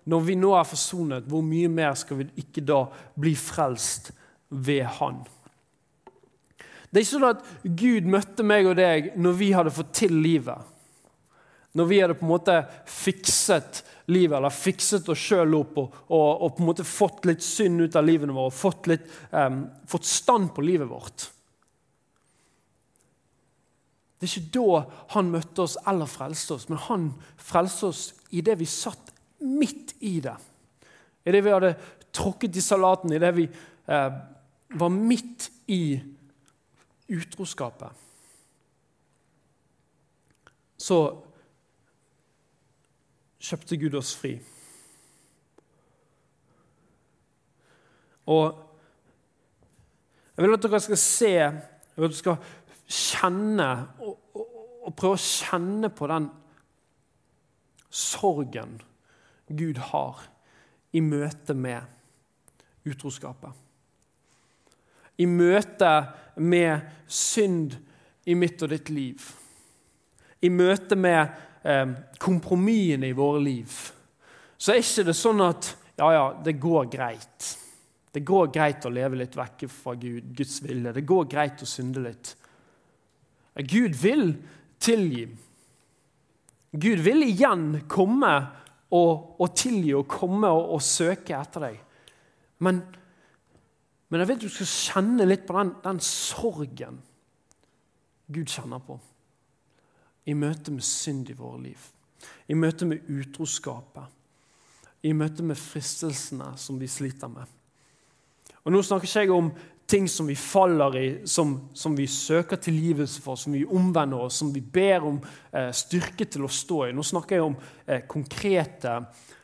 når 0.06 0.26
vi 0.26 0.36
nå 0.38 0.52
er 0.54 0.66
forsonet, 0.68 1.26
hvor 1.26 1.42
mye 1.42 1.70
mer 1.70 1.94
skal 1.98 2.20
vi 2.20 2.28
ikke 2.38 2.62
da 2.62 2.84
bli 3.18 3.34
frelst 3.34 4.12
ved 4.50 4.84
Han? 4.98 5.24
Det 6.94 7.00
er 7.00 7.08
ikke 7.08 7.16
sånn 7.16 7.26
at 7.26 7.46
Gud 7.80 8.04
møtte 8.06 8.44
meg 8.46 8.68
og 8.70 8.76
deg 8.78 9.16
når 9.18 9.32
vi 9.40 9.48
hadde 9.50 9.72
fått 9.74 9.88
til 9.98 10.12
livet. 10.14 10.70
Når 11.74 11.88
vi 11.90 11.96
hadde 11.98 12.14
på 12.14 12.22
en 12.22 12.30
måte 12.30 12.54
fikset 12.86 13.80
livet, 14.14 14.36
eller 14.38 14.54
fikset 14.54 15.10
oss 15.10 15.24
sjøl 15.24 15.56
opp 15.58 15.80
og, 15.82 15.96
og, 16.06 16.28
og, 16.28 16.52
på 16.54 16.62
en 16.62 16.68
måte 16.68 16.86
fått 16.86 17.26
litt 17.26 17.42
synd 17.42 17.82
ut 17.82 17.98
av 17.98 18.06
livene 18.06 18.36
våre, 18.36 18.54
fått, 18.54 18.86
litt, 18.92 19.10
um, 19.34 19.64
fått 19.90 20.06
stand 20.06 20.52
på 20.54 20.62
livet 20.62 20.86
vårt. 20.86 21.26
Det 24.22 24.30
er 24.30 24.38
ikke 24.38 24.54
da 24.60 24.84
han 25.16 25.34
møtte 25.34 25.66
oss 25.66 25.76
eller 25.90 26.14
frelste 26.14 26.60
oss, 26.60 26.70
men 26.70 26.82
han 26.86 27.10
frelste 27.42 27.90
oss 27.90 28.06
i 28.30 28.46
det 28.46 28.54
vi 28.62 28.70
satt 28.70 29.10
midt 29.42 29.96
i 30.06 30.20
det. 30.22 30.38
I 31.26 31.34
det 31.34 31.42
vi 31.42 31.58
hadde 31.58 31.74
tråkket 32.14 32.54
i 32.54 32.62
salaten, 32.62 33.18
i 33.18 33.18
det 33.18 33.34
vi 33.34 33.50
eh, 33.50 34.18
var 34.78 34.94
midt 34.94 35.50
i 35.74 35.82
utroskapet. 37.12 38.02
Så 40.80 40.98
kjøpte 43.44 43.78
Gud 43.80 43.96
oss 43.98 44.14
fri. 44.16 44.34
Og 48.26 48.60
jeg 50.34 50.44
vil 50.44 50.56
at 50.56 50.64
dere 50.64 50.80
skal 50.80 51.00
se, 51.00 51.32
jeg 51.34 51.96
vil 51.96 52.08
at 52.08 52.14
dere 52.14 52.22
skal 52.22 52.38
kjenne 52.84 53.68
og, 54.00 54.16
og, 54.34 54.46
og 54.88 54.96
prøve 54.96 55.18
å 55.18 55.24
kjenne 55.24 55.90
på 55.94 56.08
den 56.10 56.30
sorgen 57.94 58.80
Gud 59.48 59.78
har 59.92 60.24
i 60.94 61.02
møte 61.04 61.54
med 61.54 61.84
utroskapet. 62.88 63.52
I 65.18 65.26
møte 65.30 65.90
med 66.42 66.86
synd 67.06 67.76
i 68.26 68.34
mitt 68.38 68.62
og 68.64 68.72
ditt 68.72 68.90
liv. 68.90 69.20
I 70.44 70.50
møte 70.50 70.96
med 70.98 71.36
eh, 71.64 71.92
kompromissene 72.20 73.10
i 73.10 73.16
våre 73.16 73.42
liv, 73.44 73.74
så 74.58 74.72
er 74.72 74.82
ikke 74.82 75.06
det 75.10 75.16
sånn 75.18 75.42
at 75.44 75.70
ja, 75.98 76.08
ja, 76.10 76.24
det 76.44 76.56
går 76.58 76.88
greit. 76.90 77.50
Det 78.14 78.22
går 78.26 78.50
greit 78.54 78.86
å 78.86 78.92
leve 78.94 79.18
litt 79.18 79.36
vekk 79.36 79.66
fra 79.70 79.94
Gud, 79.98 80.32
Guds 80.38 80.60
vilje. 80.62 80.92
Det 80.94 81.06
går 81.06 81.30
greit 81.30 81.62
å 81.62 81.68
synde 81.68 82.02
litt. 82.04 82.34
Gud 83.54 83.94
vil 83.98 84.28
tilgi. 84.82 85.24
Gud 86.74 87.02
vil 87.06 87.22
igjen 87.26 87.84
komme 87.90 88.32
og, 88.94 89.34
og 89.38 89.54
tilgi 89.58 89.94
og 89.94 90.08
komme 90.10 90.50
og, 90.50 90.76
og, 90.76 90.82
søke 90.82 91.36
etter 91.38 91.68
deg. 91.68 91.80
Men, 92.66 92.80
men 94.14 94.22
jeg 94.22 94.28
vet 94.30 94.44
du 94.44 94.52
skal 94.52 94.68
kjenne 94.70 95.24
litt 95.26 95.42
på 95.42 95.56
den, 95.58 95.72
den 95.82 95.98
sorgen 96.06 97.00
Gud 98.30 98.46
kjenner 98.46 98.78
på 98.78 98.94
i 100.30 100.36
møte 100.38 100.70
med 100.70 100.86
synd 100.86 101.32
i 101.32 101.34
våre 101.34 101.58
liv, 101.64 101.80
i 102.46 102.54
møte 102.54 102.86
med 102.86 103.08
utroskapet, 103.10 104.06
i 105.02 105.10
møte 105.18 105.42
med 105.42 105.58
fristelsene 105.58 106.52
som 106.62 106.78
vi 106.78 106.86
sliter 106.88 107.28
med. 107.32 107.50
Og 108.62 108.72
Nå 108.72 108.84
snakker 108.86 109.10
ikke 109.10 109.24
jeg 109.26 109.34
om 109.34 109.50
ting 109.90 110.06
som 110.08 110.30
vi 110.30 110.38
faller 110.38 110.96
i, 110.96 111.08
som, 111.28 111.56
som 111.74 111.98
vi 111.98 112.06
søker 112.06 112.62
tilgivelse 112.62 113.20
for, 113.20 113.36
som 113.36 113.52
vi 113.58 113.66
omvender 113.66 114.28
oss, 114.28 114.38
som 114.40 114.54
vi 114.54 114.62
ber 114.62 115.10
om 115.10 115.18
eh, 115.50 115.74
styrke 115.76 116.30
til 116.30 116.46
å 116.46 116.54
stå 116.62 116.86
i. 116.86 116.94
Nå 116.96 117.04
snakker 117.04 117.36
jeg 117.36 117.50
om 117.50 117.58
eh, 117.58 118.06
konkrete 118.08 118.96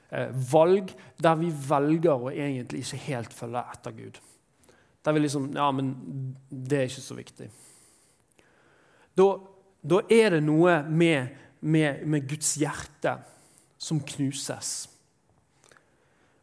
eh, 0.09 0.31
valg 0.55 0.95
der 1.21 1.43
vi 1.43 1.53
velger 1.69 2.31
å 2.31 2.33
egentlig 2.33 2.87
ikke 2.87 3.05
helt 3.11 3.37
følge 3.37 3.67
etter 3.75 3.99
Gud. 3.99 4.21
Der 5.05 5.13
vi 5.13 5.21
liksom 5.21 5.53
Ja, 5.57 5.71
men 5.71 5.95
det 6.51 6.79
er 6.79 6.91
ikke 6.91 7.01
så 7.01 7.15
viktig. 7.15 7.51
Da 9.17 9.31
da 9.81 10.03
er 10.13 10.37
det 10.37 10.43
noe 10.45 10.81
med, 10.89 11.37
med, 11.61 12.05
med 12.05 12.29
Guds 12.29 12.55
hjerte 12.61 13.17
som 13.81 14.01
knuses. 14.05 14.89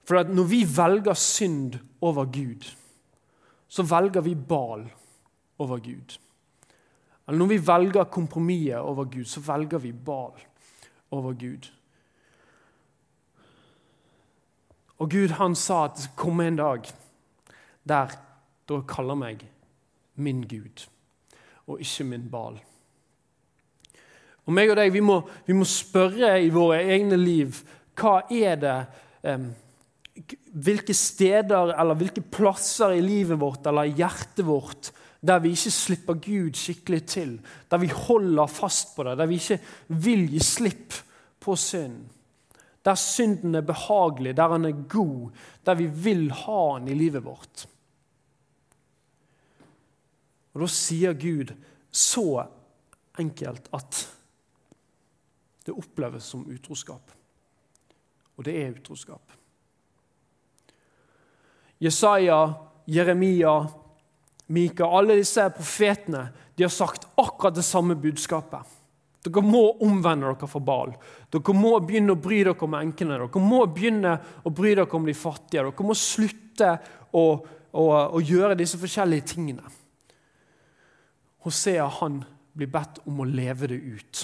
For 0.07 0.23
når 0.23 0.49
vi 0.49 0.63
velger 0.65 1.17
synd 1.19 1.77
over 2.01 2.25
Gud, 2.33 2.65
så 3.67 3.83
velger 3.83 4.23
vi 4.25 4.33
bal 4.35 4.87
over 5.59 5.81
Gud. 5.83 6.17
Eller 7.27 7.37
når 7.37 7.51
vi 7.51 7.57
velger 7.67 8.09
kompromisset 8.09 8.79
over 8.79 9.05
Gud, 9.11 9.25
så 9.25 9.43
velger 9.43 9.83
vi 9.83 9.91
bal 9.91 10.45
over 11.11 11.33
Gud. 11.33 11.67
Og 14.97 15.11
Gud 15.11 15.35
han 15.37 15.53
sa 15.55 15.83
at 15.85 15.97
det 15.97 16.07
skal 16.07 16.23
komme 16.23 16.47
en 16.47 16.57
dag 16.57 16.87
der 17.87 18.15
dere 18.67 18.87
kaller 18.89 19.17
meg 19.19 19.45
min 20.17 20.41
Gud, 20.49 20.87
og 21.67 21.81
ikke 21.83 22.07
min 22.07 22.27
bal. 22.31 22.57
Og 24.47 24.55
meg 24.55 24.71
og 24.71 24.77
deg, 24.79 24.91
vi 24.95 25.03
må, 25.03 25.19
vi 25.45 25.55
må 25.55 25.67
spørre 25.67 26.37
i 26.39 26.51
våre 26.53 26.79
egne 26.87 27.19
liv 27.19 27.59
hva 27.97 28.21
er 28.31 28.59
det 28.61 28.77
um, 29.27 29.49
Hvilke 30.57 30.95
steder 30.97 31.75
eller 31.77 31.97
hvilke 31.99 32.23
plasser 32.33 32.95
i 32.95 33.03
livet 33.05 33.37
vårt 33.37 33.67
eller 33.69 33.85
i 33.85 33.93
hjertet 33.99 34.41
vårt 34.47 34.89
der 35.21 35.41
vi 35.43 35.51
ikke 35.53 35.73
slipper 35.73 36.17
Gud 36.21 36.57
skikkelig 36.57 37.01
til, 37.09 37.37
der 37.71 37.81
vi 37.81 37.89
holder 37.93 38.49
fast 38.49 38.95
på 38.95 39.05
det, 39.05 39.17
der 39.17 39.29
vi 39.29 39.39
ikke 39.39 39.59
vil 39.87 40.27
gi 40.31 40.41
slipp 40.43 40.93
på 41.41 41.55
synd. 41.55 42.05
Der 42.85 42.95
synden 42.95 43.55
er 43.55 43.65
behagelig, 43.65 44.37
der 44.37 44.53
han 44.53 44.65
er 44.65 44.83
god, 44.89 45.29
der 45.65 45.75
vi 45.75 45.85
vil 45.85 46.31
ha 46.31 46.59
han 46.73 46.87
i 46.87 46.97
livet 46.97 47.25
vårt. 47.25 47.67
Og 50.57 50.63
Da 50.65 50.67
sier 50.73 51.13
Gud 51.13 51.51
så 51.93 52.47
enkelt 53.21 53.69
at 53.77 53.99
det 55.67 55.75
oppleves 55.77 56.25
som 56.25 56.47
utroskap. 56.49 57.11
Og 58.37 58.45
det 58.45 58.55
er 58.57 58.73
utroskap. 58.73 59.35
Jesaja, 61.77 62.39
Jeremia, 62.89 63.53
Mika, 64.49 64.89
alle 64.89 65.19
disse 65.19 65.45
profetene 65.53 66.23
de 66.57 66.65
har 66.65 66.73
sagt 66.73 67.05
akkurat 67.21 67.53
det 67.53 67.65
samme 67.67 67.93
budskapet. 68.01 68.65
Dere 69.21 69.43
må 69.45 69.75
omvende 69.85 70.31
dere 70.31 70.49
fra 70.49 70.61
Baal. 70.63 70.95
Dere 71.29 71.53
må 71.53 71.75
begynne 71.85 72.15
å 72.15 72.21
bry 72.21 72.39
dere 72.47 72.65
om 72.65 72.77
enkene. 72.79 73.19
Dere 73.21 73.43
må 73.43 73.65
begynne 73.69 74.15
å 74.41 74.49
bry 74.49 74.73
dere 74.73 74.89
om 74.97 75.05
de 75.05 75.13
fattige. 75.13 75.67
Dere 75.67 75.85
må 75.85 75.97
slutte 75.97 76.71
å, 77.11 77.25
å, 77.69 77.85
å 78.17 78.23
gjøre 78.23 78.57
disse 78.57 78.79
forskjellige 78.81 79.35
tingene. 79.35 79.77
Hosea 81.47 81.85
han 82.01 82.21
blir 82.57 82.67
bedt 82.67 82.99
om 83.07 83.21
å 83.23 83.25
leve 83.27 83.69
det 83.71 83.77
ut. 83.79 84.23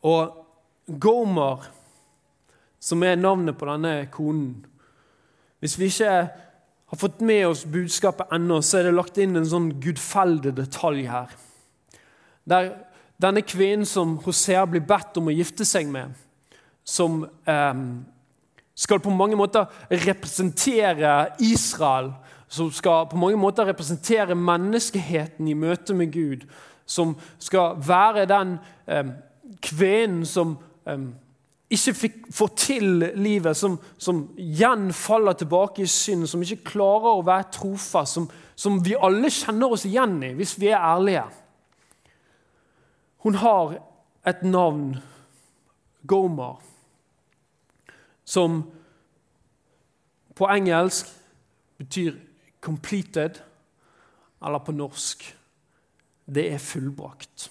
Og 0.00 0.36
Gomer, 0.98 1.68
som 2.80 3.04
er 3.04 3.20
navnet 3.20 3.58
på 3.58 3.68
denne 3.68 4.08
konen, 4.10 4.66
Hvis 5.60 5.74
vi 5.76 5.90
ikke 5.90 6.12
har 6.88 6.96
fått 6.96 7.18
med 7.20 7.42
oss 7.46 7.66
budskapet 7.68 8.30
ennå, 8.32 8.62
så 8.64 8.78
er 8.78 8.86
det 8.86 8.94
lagt 8.96 9.18
inn 9.20 9.36
en 9.36 9.44
sånn 9.44 9.66
gudfeldig 9.76 10.54
detalj 10.56 11.02
her. 11.04 11.34
Der 12.48 12.70
denne 13.20 13.42
kvinnen 13.44 13.84
som 13.84 14.14
Hosea 14.24 14.64
blir 14.64 14.80
bedt 14.80 15.20
om 15.20 15.28
å 15.28 15.34
gifte 15.36 15.66
seg 15.68 15.90
med, 15.92 16.16
som 16.84 17.24
eh, 17.46 17.84
skal 18.74 19.00
på 19.00 19.12
mange 19.14 19.36
måter 19.36 19.68
representere 19.90 21.28
Israel, 21.40 22.12
som 22.48 22.70
skal 22.72 23.06
på 23.10 23.18
mange 23.20 23.38
måter 23.38 23.68
representere 23.68 24.34
menneskeheten 24.34 25.48
i 25.48 25.54
møte 25.54 25.94
med 25.94 26.12
Gud, 26.12 26.46
som 26.86 27.14
skal 27.38 27.76
være 27.86 28.26
den 28.26 28.56
eh, 28.88 29.12
kvinnen 29.62 30.24
som 30.26 30.56
eh, 30.88 31.10
ikke 31.70 31.94
fikk, 31.94 32.16
får 32.34 32.48
til 32.58 33.04
livet, 33.14 33.56
som, 33.56 33.76
som 33.98 34.24
igjen 34.40 34.88
faller 34.96 35.36
tilbake 35.38 35.84
i 35.84 35.90
synd, 35.90 36.26
som 36.26 36.42
ikke 36.42 36.72
klarer 36.72 37.12
å 37.12 37.26
være 37.26 37.52
trofast, 37.54 38.16
som, 38.16 38.26
som 38.58 38.80
vi 38.82 38.96
alle 38.98 39.30
kjenner 39.30 39.76
oss 39.76 39.86
igjen 39.86 40.18
i, 40.26 40.32
hvis 40.34 40.56
vi 40.58 40.72
er 40.72 40.82
ærlige. 40.82 41.28
Hun 43.22 43.38
har 43.38 43.76
et 44.26 44.42
navn, 44.42 44.96
Gomer, 46.08 46.58
som 48.30 48.62
på 50.38 50.46
engelsk 50.46 51.06
betyr 51.78 52.14
'completed', 52.62 53.42
eller 54.42 54.58
på 54.58 54.72
norsk 54.72 55.36
det 56.34 56.52
er 56.52 56.58
fullbrakt. 56.58 57.50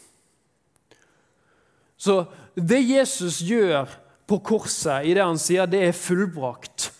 Så 1.97 2.25
det 2.55 2.89
Jesus 2.89 3.41
gjør 3.43 3.89
på 4.27 4.37
korset 4.39 5.05
i 5.05 5.13
det 5.13 5.25
han 5.25 5.37
sier 5.41 5.65
det 5.65 5.81
er 5.87 5.91
fullbrakt, 5.91 6.93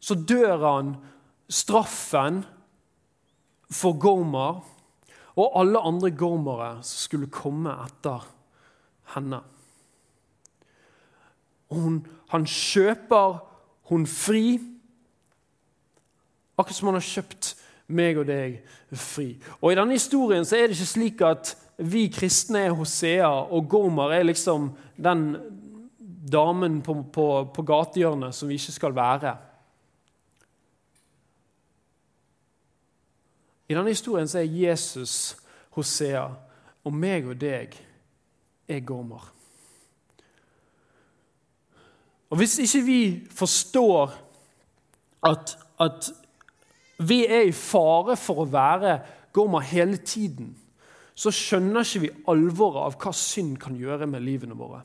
så 0.00 0.14
dør 0.14 0.56
han 0.62 0.94
straffen 1.50 2.44
for 3.70 3.98
Gomer 3.98 4.62
og 5.36 5.58
alle 5.60 5.82
andre 5.82 6.10
gormere 6.10 6.76
som 6.82 7.02
skulle 7.08 7.30
komme 7.32 7.74
etter 7.84 8.22
henne. 9.14 9.40
Og 11.68 11.76
Hun, 11.76 12.06
han 12.32 12.46
kjøper 12.46 13.38
hun 13.90 14.06
fri, 14.06 14.58
akkurat 16.56 16.78
som 16.78 16.90
han 16.90 16.98
har 16.98 17.06
kjøpt 17.06 17.52
meg 17.86 18.18
og 18.18 18.26
deg 18.26 18.58
fri. 18.96 19.28
Og 19.60 19.70
I 19.70 19.78
denne 19.78 19.98
historien 19.98 20.46
så 20.46 20.58
er 20.58 20.66
det 20.66 20.78
ikke 20.78 20.90
slik 20.90 21.22
at 21.26 21.52
vi 21.76 22.06
kristne 22.08 22.64
er 22.66 22.74
Hosea, 22.74 23.28
og 23.28 23.68
Gomer 23.68 24.14
er 24.16 24.24
liksom 24.26 24.70
den 24.96 25.26
damen 26.32 26.80
på, 26.82 26.96
på, 27.12 27.26
på 27.54 27.62
gatehjørnet 27.62 28.34
som 28.34 28.48
vi 28.48 28.56
ikke 28.58 28.74
skal 28.74 28.96
være. 28.96 29.36
I 33.68 33.74
denne 33.74 33.92
historien 33.92 34.28
så 34.30 34.40
er 34.40 34.50
Jesus 34.50 35.36
Hosea, 35.76 36.26
og 36.86 36.94
meg 36.94 37.26
og 37.26 37.38
deg 37.40 37.74
er 38.70 38.84
Gomer. 38.86 39.35
Og 42.30 42.40
Hvis 42.40 42.58
ikke 42.58 42.84
vi 42.86 43.00
forstår 43.30 44.14
at, 45.26 45.58
at 45.80 46.10
vi 46.98 47.26
er 47.26 47.48
i 47.48 47.52
fare 47.52 48.16
for 48.16 48.42
å 48.42 48.50
være 48.50 48.98
Gomer 49.36 49.60
hele 49.68 49.98
tiden, 50.00 50.54
så 51.16 51.32
skjønner 51.32 51.84
ikke 51.84 52.02
vi 52.06 52.14
alvoret 52.32 52.86
av 52.86 52.96
hva 53.00 53.12
synd 53.16 53.58
kan 53.60 53.76
gjøre 53.76 54.08
med 54.08 54.24
livene 54.24 54.56
våre. 54.56 54.82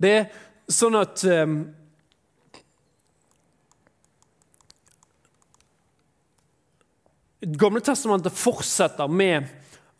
Det 0.00 0.12
er 0.16 0.30
sånn 0.70 0.96
at 0.98 1.24
um, 1.26 1.60
Gamle 7.40 7.80
testamentet 7.80 8.36
fortsetter 8.36 9.08
med 9.08 9.46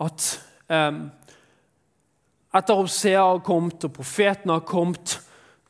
at 0.04 0.24
um, 0.68 1.06
etter 2.56 2.78
Hosea 2.78 3.22
har 3.22 3.42
kommet 3.46 3.84
og 3.86 3.92
profetene 3.94 4.56
har 4.58 4.64
kommet, 4.66 5.16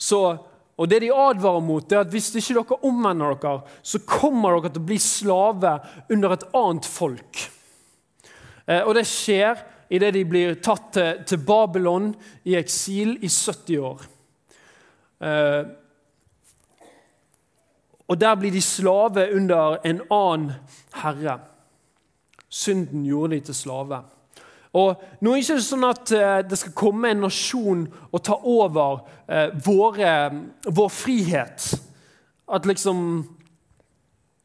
så, 0.00 0.20
og 0.80 0.88
det 0.88 1.02
de 1.04 1.10
advarer 1.12 1.64
mot, 1.64 1.92
er 1.92 2.04
at 2.04 2.12
hvis 2.12 2.30
ikke 2.32 2.56
dere 2.62 2.78
omvender 2.88 3.36
dere, 3.42 3.58
så 3.82 4.00
kommer 4.08 4.56
dere 4.56 4.72
til 4.72 4.82
å 4.82 4.88
bli 4.88 5.00
slave 5.04 5.74
under 6.08 6.36
et 6.36 6.46
annet 6.56 6.88
folk. 6.88 7.42
Eh, 8.64 8.80
og 8.80 8.94
det 8.96 9.04
skjer 9.08 9.60
idet 9.90 10.14
de 10.14 10.24
blir 10.28 10.56
tatt 10.62 10.94
til, 11.26 11.42
Babylon 11.44 12.12
i 12.48 12.56
eksil 12.56 13.16
i 13.20 13.28
70 13.28 13.84
år. 13.84 14.08
Eh, 15.20 15.62
og 18.10 18.18
der 18.18 18.38
blir 18.38 18.54
de 18.54 18.62
slave 18.62 19.28
under 19.36 19.76
en 19.86 20.00
annen 20.10 20.54
herre. 21.02 21.36
Synden 22.50 23.04
gjorde 23.06 23.36
de 23.36 23.44
til 23.50 23.54
slave. 23.54 24.00
Og 24.78 25.02
Nå 25.20 25.32
er 25.32 25.40
det 25.40 25.46
ikke 25.48 25.62
sånn 25.66 25.88
at 25.88 26.12
eh, 26.14 26.36
det 26.46 26.58
skal 26.60 26.76
komme 26.78 27.10
en 27.10 27.24
nasjon 27.24 27.82
og 28.10 28.22
ta 28.22 28.36
over 28.38 29.02
eh, 29.26 29.50
våre, 29.66 30.12
vår 30.70 30.92
frihet. 30.94 31.66
At 32.50 32.68
liksom 32.70 33.00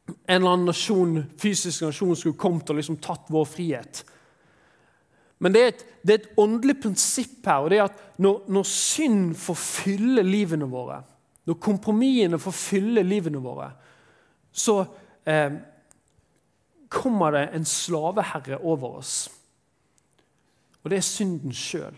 en 0.06 0.36
eller 0.40 0.50
annen 0.50 0.68
nasjon, 0.70 1.20
fysisk 1.38 1.86
nasjon 1.86 2.18
skulle 2.18 2.38
kommet 2.38 2.70
og 2.70 2.78
liksom 2.80 2.98
tatt 3.02 3.30
vår 3.30 3.46
frihet. 3.50 4.02
Men 5.38 5.52
det 5.52 5.62
er, 5.62 5.72
et, 5.72 5.86
det 6.02 6.14
er, 6.14 6.20
et, 6.22 6.34
åndelig 6.40 6.78
prinsipp 6.82 7.46
her. 7.46 7.62
og 7.62 7.70
det 7.70 7.78
er 7.78 7.88
at 7.90 8.02
Når, 8.18 8.42
når 8.48 8.68
synd 8.70 9.34
får 9.36 9.58
fylle 9.60 10.22
livene 10.24 10.66
våre, 10.70 11.02
når 11.46 11.58
kompromissene 11.62 12.38
får 12.40 12.54
fylle 12.56 13.02
livene 13.06 13.38
våre, 13.44 13.68
så 14.56 14.80
eh, 15.28 15.58
kommer 16.88 17.36
det 17.36 17.48
en 17.54 17.68
slaveherre 17.68 18.58
over 18.64 19.02
oss. 19.02 19.28
Og 20.86 20.90
det 20.90 21.00
er 21.00 21.02
synden 21.02 21.50
sjøl. 21.50 21.94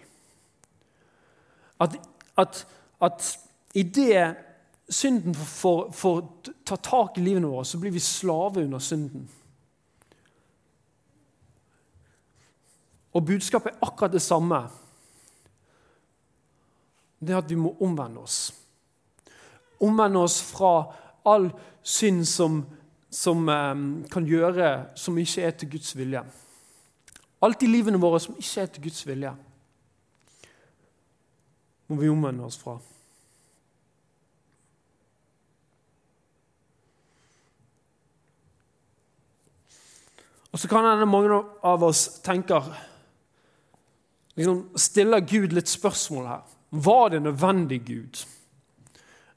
At, 1.85 1.99
at, 2.41 2.63
at 3.05 3.27
idet 3.77 4.39
synden 4.89 5.37
får, 5.37 6.23
ta 6.65 6.79
tak 6.81 7.21
i 7.21 7.27
livene 7.27 7.51
våre, 7.53 7.67
så 7.69 7.77
blir 7.79 7.93
vi 7.93 8.01
slave 8.01 8.65
under 8.65 8.81
synden. 8.81 9.29
Og 13.13 13.27
budskapet 13.29 13.75
er 13.75 13.85
akkurat 13.85 14.17
det 14.17 14.25
samme. 14.25 14.63
Det 17.21 17.37
er 17.37 17.43
at 17.43 17.53
vi 17.53 17.61
må 17.61 17.77
omvende 17.85 18.25
oss. 18.25 18.41
Omvende 19.85 20.25
oss 20.25 20.41
fra 20.49 20.73
all 21.29 21.51
synd 21.85 22.25
som 22.25 22.63
som 23.11 23.49
ehm, 23.49 23.87
kan 24.11 24.27
gjøre 24.29 24.73
som 24.99 25.17
ikke 25.19 25.43
er 25.43 25.57
til 25.57 25.71
Guds 25.73 25.95
vilje. 25.97 26.23
Alt 27.41 27.63
i 27.63 27.71
livene 27.71 28.01
våre 28.03 28.19
som 28.23 28.37
ikke 28.39 28.65
er 28.65 28.71
til 28.73 28.85
Guds 28.89 29.05
vilje, 29.07 29.33
må 31.89 31.97
vi 32.01 32.11
omvende 32.11 32.45
oss 32.45 32.59
fra. 32.61 32.75
Og 40.49 40.61
så 40.61 40.69
kan 40.69 40.87
hende 40.89 41.07
mange 41.07 41.39
av 41.63 41.85
oss 41.87 42.21
tenker 42.25 42.67
liksom 44.39 44.65
Stiller 44.81 45.21
Gud 45.21 45.55
litt 45.55 45.71
spørsmål 45.71 46.27
her. 46.27 46.43
Var 46.71 47.11
det 47.15 47.23
nødvendig, 47.23 47.81
Gud? 47.87 48.21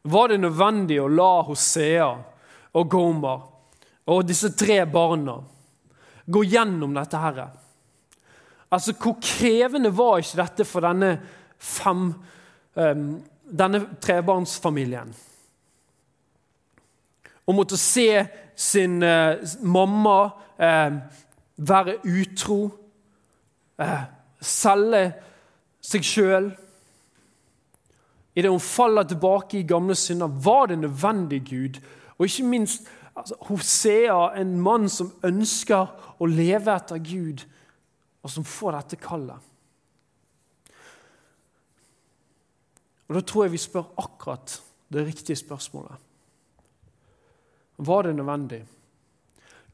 Var 0.02 0.32
det 0.32 0.40
nødvendig 0.42 0.98
å 1.02 1.10
la 1.12 1.32
Hosea 1.46 2.10
og 2.74 2.90
Gomer 2.92 3.44
og 4.12 4.26
disse 4.28 4.50
tre 4.58 4.82
barna 4.90 5.38
gå 6.26 6.44
gjennom 6.48 6.94
dette 6.96 7.20
her. 7.22 7.42
Altså, 8.72 8.94
Hvor 8.94 9.18
krevende 9.22 9.98
var 9.98 10.18
ikke 10.18 10.42
dette 10.42 10.66
for 10.66 10.86
denne, 10.86 11.20
fem, 11.58 12.14
um, 12.76 13.04
denne 13.46 13.82
trebarnsfamilien? 14.02 15.12
Å 17.48 17.56
måtte 17.56 17.78
se 17.78 18.08
sin 18.56 19.02
uh, 19.04 19.42
mamma 19.62 20.18
uh, 20.56 20.98
være 21.58 21.98
utro, 22.08 22.62
uh, 23.82 24.02
selge 24.42 25.06
seg 25.82 26.06
sjøl 26.06 26.52
Idet 28.36 28.52
hun 28.52 28.60
faller 28.64 29.04
tilbake 29.04 29.60
i 29.60 29.68
gamle 29.68 29.96
synder, 29.96 30.28
var 30.28 30.66
det 30.66 30.80
nødvendig, 30.80 31.42
Gud? 31.50 31.82
Og 32.18 32.26
ikke 32.26 32.44
minst 32.44 32.88
altså, 33.16 33.36
Hosea, 33.42 34.40
en 34.40 34.60
mann 34.60 34.90
som 34.90 35.12
ønsker 35.24 35.92
å 36.20 36.30
leve 36.30 36.72
etter 36.76 37.02
Gud, 37.04 37.44
og 38.22 38.30
som 38.30 38.46
får 38.46 38.78
dette 38.78 39.00
kallet. 39.02 39.50
Og 43.10 43.16
Da 43.18 43.22
tror 43.28 43.44
jeg 43.46 43.52
vi 43.52 43.60
spør 43.60 43.90
akkurat 44.00 44.62
det 44.94 45.06
riktige 45.08 45.36
spørsmålet. 45.36 45.98
Var 47.78 48.04
det 48.04 48.16
nødvendig? 48.16 48.62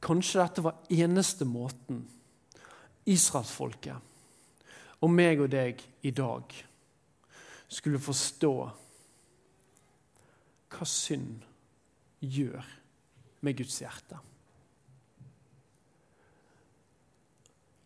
Kanskje 0.01 0.41
dette 0.41 0.63
var 0.63 0.79
eneste 0.89 1.45
måten 1.45 2.05
israelsfolket 3.05 3.97
og 5.01 5.11
meg 5.13 5.41
og 5.41 5.51
deg 5.51 5.81
i 6.01 6.11
dag 6.11 6.55
skulle 7.67 8.01
forstå 8.01 8.53
hva 10.73 10.87
synd 10.87 11.43
gjør 12.21 12.65
med 13.45 13.57
Guds 13.59 13.77
hjerte. 13.83 14.17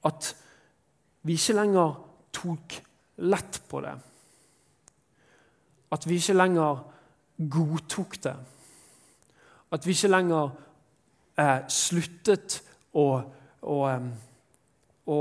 At 0.08 0.32
vi 1.22 1.38
ikke 1.38 1.58
lenger 1.58 2.00
tok 2.34 2.78
lett 3.22 3.62
på 3.70 3.82
det. 3.86 3.94
At 5.92 6.08
vi 6.08 6.18
ikke 6.18 6.38
lenger 6.38 6.82
godtok 7.52 8.18
det. 8.24 8.36
At 9.72 9.86
vi 9.88 9.96
ikke 9.96 10.12
lenger 10.12 10.50
eh, 11.40 11.62
sluttet 11.72 12.62
å, 12.94 13.06
å, 13.62 13.78
å, 15.06 15.20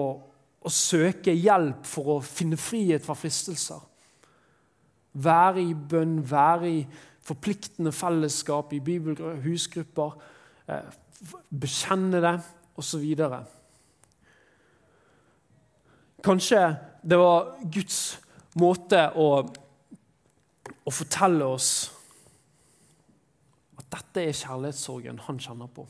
å, 0.63 0.73
søke 0.73 1.35
hjelp 1.35 1.87
for 1.87 2.17
å 2.17 2.19
finne 2.25 2.59
frihet 2.61 3.05
fra 3.07 3.17
fristelser. 3.19 3.83
Være 5.21 5.63
i 5.63 5.75
bønn, 5.75 6.21
være 6.23 6.71
i 6.71 6.83
forpliktende 7.27 7.93
fellesskap, 7.95 8.73
i 8.75 8.83
bibelhusgrupper. 8.85 10.19
Eh, 10.71 11.01
bekjenne 11.51 12.23
det, 12.25 12.37
osv. 12.81 13.05
Kanskje 16.25 16.65
det 17.03 17.19
var 17.19 17.55
Guds 17.73 18.19
måte 18.61 19.07
å, 19.17 19.29
å 20.85 20.93
fortelle 20.93 21.47
oss 21.47 21.71
at 23.81 23.89
dette 23.97 24.27
er 24.27 24.37
kjærlighetssorgen 24.37 25.23
han 25.27 25.41
kjenner 25.41 25.71
på. 25.73 25.87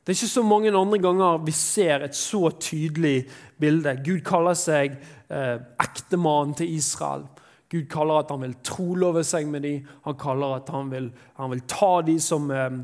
Det 0.00 0.14
er 0.14 0.16
ikke 0.16 0.32
så 0.32 0.42
mange 0.42 0.72
andre 0.72 0.98
ganger 0.98 1.42
vi 1.44 1.52
ser 1.54 2.06
et 2.06 2.16
så 2.16 2.48
tydelig 2.56 3.26
bilde. 3.60 3.98
Gud 4.04 4.22
kaller 4.26 4.56
seg 4.58 4.96
eh, 4.96 5.60
ektemannen 5.80 6.56
til 6.56 6.72
Israel. 6.72 7.26
Gud 7.70 7.84
kaller 7.92 8.22
at 8.22 8.32
han 8.32 8.42
vil 8.42 8.56
trolove 8.66 9.22
seg 9.26 9.46
med 9.46 9.62
dem. 9.62 9.84
Han 10.08 10.16
kaller 10.18 10.56
at 10.56 10.72
han 10.72 10.88
vil, 10.90 11.10
han 11.36 11.52
vil 11.52 11.62
ta 11.70 12.00
dem 12.06 12.18
som 12.18 12.50
eh, 12.50 12.80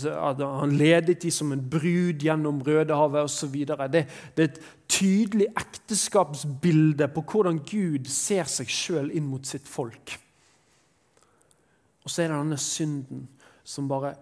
Han 0.00 0.76
ledet 0.78 1.18
dem 1.22 1.34
som 1.34 1.50
en 1.52 1.64
brud 1.70 2.22
gjennom 2.22 2.62
Rødehavet 2.62 3.26
osv. 3.26 3.56
Det, 3.66 4.06
det 4.36 4.44
er 4.44 4.48
et 4.48 4.60
tydelig 4.90 5.46
ekteskapsbilde 5.58 7.08
på 7.14 7.22
hvordan 7.22 7.60
Gud 7.66 8.08
ser 8.10 8.48
seg 8.50 8.70
sjøl 8.72 9.10
inn 9.14 9.28
mot 9.30 9.46
sitt 9.46 9.68
folk. 9.68 10.16
Og 12.04 12.10
så 12.10 12.24
er 12.24 12.32
det 12.32 12.40
denne 12.40 12.58
synden 12.60 13.26
som 13.64 13.88
bare 13.90 14.14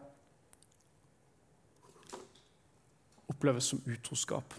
oppleves 3.28 3.70
som 3.70 3.80
utroskap. 3.86 4.56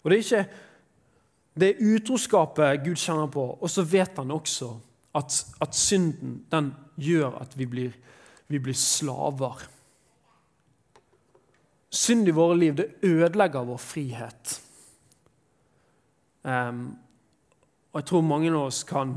Og 0.00 0.10
Det 0.10 0.16
er 0.16 0.24
ikke 0.24 0.44
det 1.60 1.68
er 1.68 1.82
utroskapet 1.82 2.84
Gud 2.84 2.96
kjenner 2.96 3.26
på, 3.28 3.42
og 3.60 3.70
så 3.70 3.82
vet 3.84 4.16
han 4.16 4.30
også 4.30 4.70
at, 5.18 5.34
at 5.60 5.74
synden 5.76 6.38
den 6.50 6.70
gjør 6.96 7.40
at 7.42 7.56
vi 7.58 7.66
blir, 7.66 7.96
vi 8.48 8.60
blir 8.62 8.76
slaver. 8.78 9.66
Synd 11.90 12.28
i 12.28 12.34
våre 12.34 12.56
liv 12.58 12.76
det 12.78 12.88
ødelegger 13.02 13.66
vår 13.66 13.80
frihet. 13.82 14.56
Um, 16.46 16.84
og 17.90 18.00
jeg 18.00 18.08
tror 18.08 18.22
mange 18.24 18.50
av 18.52 18.68
oss 18.68 18.84
kan, 18.86 19.16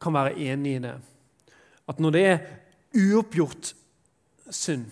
kan 0.00 0.14
være 0.14 0.36
enig 0.46 0.76
i 0.76 0.82
det. 0.84 0.94
At 1.90 2.00
når 2.00 2.14
det 2.14 2.26
er 2.28 2.44
uoppgjort 2.94 3.72
synd, 4.54 4.86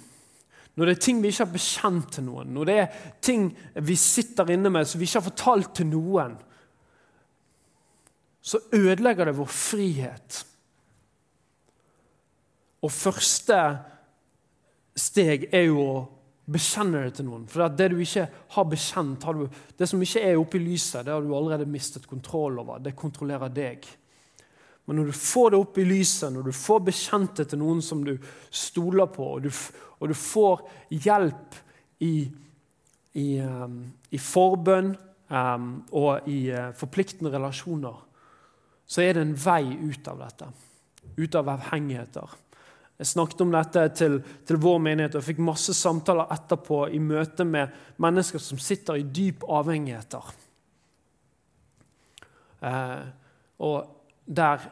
når 0.74 0.88
det 0.88 0.94
er 0.96 1.04
ting 1.04 1.20
vi 1.22 1.30
ikke 1.30 1.44
har 1.44 1.52
bekjent 1.52 2.14
til 2.16 2.24
noen, 2.26 2.50
når 2.52 2.68
det 2.68 2.76
er 2.80 3.02
ting 3.24 3.50
vi 3.86 3.96
sitter 4.00 4.50
inne 4.54 4.72
med 4.72 4.88
som 4.88 5.00
vi 5.00 5.06
ikke 5.06 5.20
har 5.20 5.28
fortalt 5.28 5.74
til 5.78 5.90
noen, 5.92 6.34
så 8.42 8.58
ødelegger 8.74 9.28
det 9.28 9.36
vår 9.38 9.50
frihet. 9.54 10.40
Og 12.82 12.90
første 12.90 13.58
steg 14.98 15.46
er 15.54 15.68
jo 15.68 15.84
å 15.84 15.94
bekjenne 16.50 17.04
det 17.04 17.16
til 17.18 17.28
noen. 17.28 17.44
For 17.50 17.70
det 17.70 17.88
du 17.92 17.98
ikke 18.02 18.26
har 18.56 18.68
bekjent, 18.68 19.24
har 19.26 19.38
du, 19.38 19.46
det 19.78 19.88
som 19.88 20.02
ikke 20.02 20.22
er 20.26 20.40
oppe 20.40 20.58
i 20.58 20.64
lyset, 20.64 21.04
det 21.06 21.14
har 21.14 21.22
du 21.22 21.34
allerede 21.36 21.68
mistet 21.70 22.08
kontroll 22.10 22.58
over. 22.62 22.82
Det 22.82 22.96
kontrollerer 22.98 23.52
deg. 23.52 23.86
Men 24.84 24.98
når 24.98 25.12
du 25.12 25.14
får 25.14 25.52
det 25.52 25.60
opp 25.62 25.78
i 25.78 25.86
lyset, 25.86 26.32
når 26.34 26.48
du 26.48 26.56
får 26.56 26.82
bekjent 26.88 27.36
det 27.38 27.48
til 27.52 27.62
noen 27.62 27.82
som 27.84 28.02
du 28.04 28.16
stoler 28.50 29.10
på, 29.14 29.28
og 29.36 29.46
du, 29.46 29.50
og 30.00 30.10
du 30.10 30.16
får 30.18 30.64
hjelp 30.90 31.58
i, 32.02 32.14
i, 33.14 33.28
um, 33.38 33.78
i 34.10 34.18
forbønn 34.18 34.96
um, 35.30 35.68
og 35.94 36.26
i 36.26 36.48
uh, 36.50 36.72
forpliktende 36.74 37.30
relasjoner, 37.30 38.02
så 38.82 39.04
er 39.04 39.14
det 39.14 39.22
en 39.22 39.36
vei 39.38 39.62
ut 39.70 40.10
av 40.10 40.24
dette. 40.26 40.50
Ut 41.14 41.38
av 41.38 41.54
avhengigheter. 41.54 42.34
Jeg 43.02 43.08
snakket 43.10 43.40
om 43.42 43.50
dette 43.50 43.82
til, 43.98 44.20
til, 44.46 44.58
vår 44.62 44.76
menighet 44.78 45.16
og 45.18 45.24
fikk 45.26 45.40
masse 45.42 45.74
samtaler 45.74 46.28
etterpå 46.30 46.84
i 46.94 47.00
møte 47.02 47.42
med 47.42 47.72
mennesker 48.02 48.38
som 48.38 48.60
sitter 48.62 49.00
i 49.00 49.08
dyp 49.10 49.42
avhengigheter. 49.50 50.28
Eh, 52.62 53.02
og 53.66 54.22
der 54.22 54.68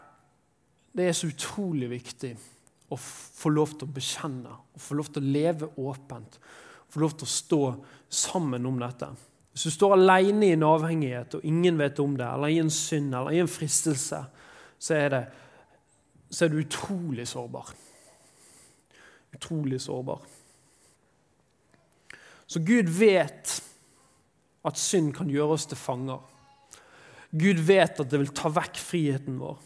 det 0.94 1.08
er 1.08 1.18
så 1.18 1.32
utrolig 1.32 1.90
viktig 1.90 2.30
å 2.94 3.00
få 3.00 3.50
lov 3.50 3.74
til 3.74 3.90
å 3.90 3.96
bekjenne, 3.98 4.54
å 4.54 4.84
få 4.86 5.00
lov 5.00 5.10
til 5.10 5.26
å 5.26 5.34
leve 5.34 5.72
åpent, 5.82 6.38
få 6.86 7.02
lov 7.02 7.18
til 7.18 7.26
å 7.26 7.34
stå 7.34 7.60
sammen 8.22 8.70
om 8.70 8.78
dette. 8.78 9.10
Hvis 9.50 9.66
du 9.66 9.74
står 9.74 9.98
alene 9.98 10.52
i 10.52 10.54
en 10.54 10.70
avhengighet 10.70 11.40
og 11.40 11.50
ingen 11.50 11.82
vet 11.82 11.98
om 11.98 12.14
det, 12.14 12.30
eller 12.30 12.54
i 12.54 12.62
en 12.62 12.70
synd 12.70 13.10
eller 13.10 13.34
i 13.34 13.42
en 13.42 13.50
fristelse, 13.50 14.24
så 14.78 14.98
er, 15.02 15.14
det, 15.18 15.24
så 16.30 16.46
er 16.46 16.54
du 16.54 16.60
utrolig 16.62 17.26
sårbar 17.26 17.74
utrolig 19.40 19.80
sårbar. 19.80 20.20
Så 22.46 22.60
Gud 22.60 22.90
vet 22.98 23.56
at 24.66 24.78
synd 24.78 25.14
kan 25.16 25.30
gjøre 25.30 25.56
oss 25.56 25.66
til 25.70 25.78
fanger. 25.80 26.20
Gud 27.30 27.62
vet 27.64 28.00
at 28.02 28.10
det 28.10 28.18
vil 28.20 28.32
ta 28.34 28.50
vekk 28.52 28.80
friheten 28.82 29.38
vår. 29.40 29.58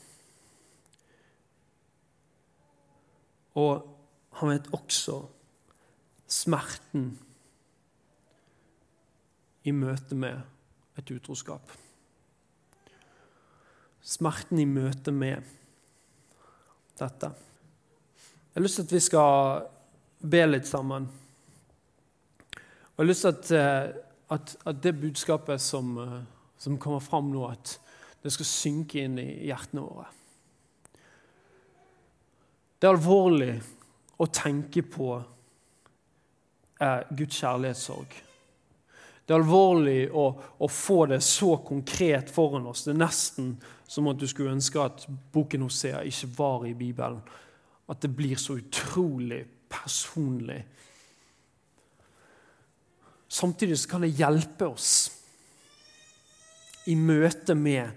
Og 3.58 3.86
han 4.38 4.50
vet 4.50 4.70
også 4.74 5.22
smerten 6.30 7.14
i 9.64 9.72
møte 9.72 10.18
med 10.18 10.42
et 11.00 11.10
utroskap. 11.14 11.72
Smerten 14.04 14.60
i 14.60 14.68
møte 14.68 15.14
med 15.14 15.46
dette. 17.00 17.32
Jeg 18.54 18.60
har 18.60 18.62
lyst 18.68 18.76
til 18.78 18.84
at 18.84 18.92
vi 18.94 18.98
skal 19.02 19.62
be 20.30 20.40
litt 20.46 20.68
sammen. 20.70 21.08
Og 22.54 23.00
jeg 23.00 23.00
har 23.00 23.08
lyst 23.08 23.24
til 23.24 23.32
at, 23.32 23.50
eh, 23.50 23.96
at, 24.30 24.52
at 24.70 24.82
det 24.84 24.92
budskapet 25.00 25.60
som, 25.60 25.98
eh, 25.98 26.20
som, 26.58 26.78
kommer 26.78 27.02
fram 27.02 27.32
nå, 27.32 27.48
at 27.50 27.80
det 28.22 28.30
skal 28.30 28.46
synke 28.46 29.02
inn 29.02 29.18
i 29.18 29.26
hjertene 29.48 29.82
våre. 29.82 30.06
Det 32.78 32.86
er 32.86 32.94
alvorlig 32.94 33.58
å 34.22 34.30
tenke 34.30 34.86
på 34.86 35.10
eh, 36.78 37.02
Guds 37.10 37.42
kjærlighetssorg. 37.42 38.18
Det 39.26 39.34
er 39.34 39.40
alvorlig 39.42 40.00
å, 40.14 40.28
å, 40.62 40.68
få 40.70 41.08
det 41.10 41.24
så 41.26 41.56
konkret 41.66 42.30
foran 42.30 42.70
oss. 42.70 42.86
Det 42.86 42.94
er 42.94 43.02
nesten 43.02 43.56
som 43.82 44.06
at 44.14 44.22
du 44.22 44.30
skulle 44.30 44.54
ønske 44.54 44.78
at 44.78 45.08
boken 45.34 45.66
Hosea 45.66 46.06
ikke 46.06 46.36
var 46.38 46.68
i 46.70 46.78
Bibelen 46.78 47.24
at 47.90 48.00
det 48.02 48.10
blir 48.16 48.36
så 48.40 48.56
utrolig 48.58 49.44
personlig. 49.68 50.62
Samtidig 53.28 53.78
så 53.78 53.88
kan 53.90 54.04
det 54.04 54.14
hjelpe 54.14 54.68
oss 54.70 54.92
i 56.86 56.94
møte 56.94 57.56
med 57.56 57.90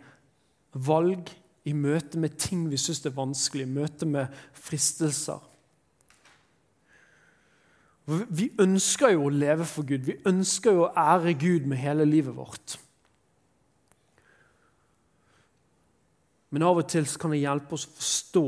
valg, 0.74 1.30
i 1.68 1.74
møte 1.76 2.20
med 2.20 2.38
ting 2.40 2.66
vi 2.72 2.80
syns 2.80 3.04
er 3.06 3.16
vanskelig, 3.16 3.68
i 3.68 3.76
møte 3.80 4.08
med 4.08 4.34
fristelser. 4.56 5.44
Vi 8.08 8.48
ønsker 8.64 9.12
jo 9.18 9.26
å 9.28 9.34
leve 9.36 9.66
for 9.68 9.84
Gud. 9.88 10.06
Vi 10.08 10.16
ønsker 10.30 10.78
jo 10.78 10.86
å 10.86 10.94
ære 10.96 11.34
Gud 11.36 11.68
med 11.68 11.82
hele 11.82 12.06
livet 12.08 12.36
vårt. 12.38 12.78
Men 16.56 16.64
av 16.64 16.80
og 16.80 16.88
til 16.88 17.08
kan 17.20 17.36
det 17.36 17.42
hjelpe 17.42 17.76
oss 17.76 17.84
å 17.90 17.96
forstå 17.98 18.46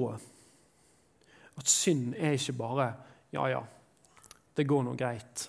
at 1.60 1.70
synd 1.70 2.14
er 2.18 2.38
ikke 2.38 2.58
bare 2.60 2.90
Ja, 3.30 3.44
ja, 3.46 3.62
det 4.58 4.66
går 4.66 4.84
nå 4.84 4.96
greit. 4.98 5.44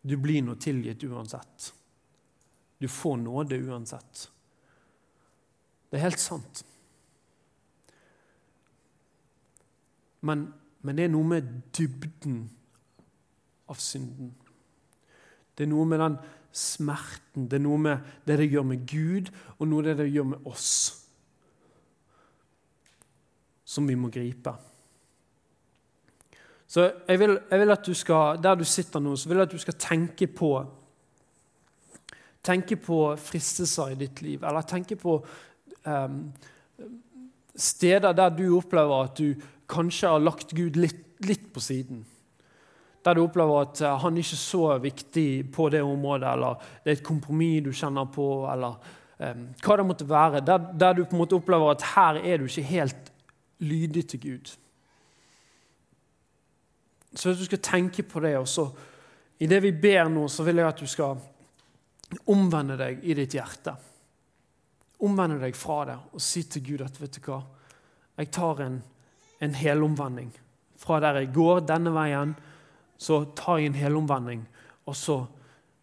Du 0.00 0.16
blir 0.16 0.40
nå 0.42 0.54
tilgitt 0.62 1.04
uansett. 1.04 1.72
Du 2.78 2.88
får 2.88 3.16
nåde 3.20 3.58
uansett. 3.58 4.30
Det 5.90 5.98
er 5.98 6.06
helt 6.06 6.22
sant. 6.22 6.62
Men, 10.26 10.46
men, 10.80 10.96
det 10.96 11.06
er 11.06 11.12
noe 11.12 11.28
med 11.36 11.48
dybden 11.76 12.40
av 13.70 13.78
synden. 13.82 14.32
Det 15.56 15.66
er 15.66 15.70
noe 15.70 15.86
med 15.88 16.02
den 16.02 16.18
smerten. 16.56 17.46
Det 17.50 17.60
er 17.60 17.66
noe 17.66 17.78
med 17.80 18.14
det 18.26 18.38
det 18.40 18.50
gjør 18.50 18.66
med 18.72 18.86
Gud, 18.88 19.30
og 19.58 19.68
noe 19.70 19.86
det 19.86 19.98
det 20.00 20.10
gjør 20.10 20.32
med 20.32 20.48
oss. 20.48 20.72
Som 23.66 23.88
vi 23.90 23.96
må 23.98 24.08
gripe. 24.14 24.54
Så 26.66 26.88
jeg 27.08 27.18
vil, 27.18 27.38
jeg 27.50 27.60
vil, 27.60 27.70
at 27.70 27.86
du 27.86 27.94
skal, 27.94 28.42
Der 28.42 28.54
du 28.54 28.64
sitter 28.64 29.00
nå, 29.00 29.16
så 29.16 29.28
vil 29.28 29.38
jeg 29.38 29.48
at 29.48 29.54
du 29.54 29.62
skal 29.62 29.78
tenke 29.78 30.26
på 30.26 30.50
Tenke 32.46 32.76
på 32.78 33.16
fristelser 33.18 33.90
i 33.90 33.98
ditt 33.98 34.20
liv, 34.22 34.44
eller 34.46 34.62
tenke 34.62 34.94
på 34.94 35.16
um, 35.82 36.20
steder 37.56 38.12
der 38.14 38.28
du 38.30 38.44
opplever 38.54 39.08
at 39.08 39.18
du 39.18 39.34
kanskje 39.66 40.12
har 40.12 40.22
lagt 40.22 40.54
Gud 40.54 40.76
litt, 40.78 41.00
litt 41.26 41.48
på 41.50 41.60
siden. 41.60 42.04
Der 43.02 43.18
du 43.18 43.24
opplever 43.24 43.64
at 43.64 43.80
eh, 43.82 43.98
han 43.98 44.18
ikke 44.18 44.36
er 44.36 44.42
så 44.44 44.62
viktig 44.78 45.26
på 45.56 45.68
det 45.74 45.82
området, 45.82 46.36
eller 46.36 46.62
det 46.84 46.92
er 46.92 47.00
et 47.00 47.06
kompromiss 47.06 47.64
du 47.66 47.72
kjenner 47.74 48.06
på, 48.14 48.28
eller 48.52 48.78
um, 49.18 49.44
hva 49.66 49.76
det 49.80 49.88
måtte 49.90 50.08
være. 50.08 50.44
Der, 50.46 50.70
der, 50.70 50.94
du 50.94 51.04
på 51.04 51.16
en 51.16 51.22
måte 51.24 51.38
opplever 51.38 51.74
at 51.74 51.86
her 51.96 52.22
er 52.22 52.38
du 52.38 52.46
ikke 52.46 52.66
helt 52.70 53.12
lydig 53.58 54.08
til 54.08 54.20
Gud. 54.20 54.52
Så 57.16 57.30
hvis 57.30 57.38
du 57.38 57.44
skal 57.48 57.62
tenke 57.64 58.02
på 58.02 58.20
det, 58.20 58.36
og 58.38 58.48
så 58.48 58.66
i 59.38 59.48
det 59.48 59.62
vi 59.64 59.72
ber 59.72 60.08
nå, 60.12 60.26
så 60.28 60.44
vil 60.44 60.60
jeg 60.60 60.68
at 60.68 60.80
du 60.80 60.88
skal 60.88 61.20
omvende 62.32 62.76
deg 62.78 63.04
i 63.04 63.16
ditt 63.16 63.36
hjerte. 63.36 63.74
Omvende 65.04 65.38
deg 65.40 65.56
fra 65.56 65.82
det 65.88 65.96
og 66.16 66.22
si 66.24 66.44
til 66.48 66.64
Gud 66.70 66.84
at 66.86 67.00
vet 67.00 67.18
du 67.18 67.28
hva, 67.28 67.40
jeg 68.16 68.30
tar 68.32 68.62
en, 68.64 68.78
en 69.44 69.56
helomvending. 69.56 70.30
Fra 70.80 71.00
der 71.04 71.20
jeg 71.20 71.34
går 71.36 71.64
denne 71.68 71.92
veien, 71.92 72.32
så 72.96 73.24
tar 73.36 73.60
jeg 73.60 73.70
en 73.70 73.80
helomvending, 73.80 74.44
og 74.88 74.96
så 74.96 75.18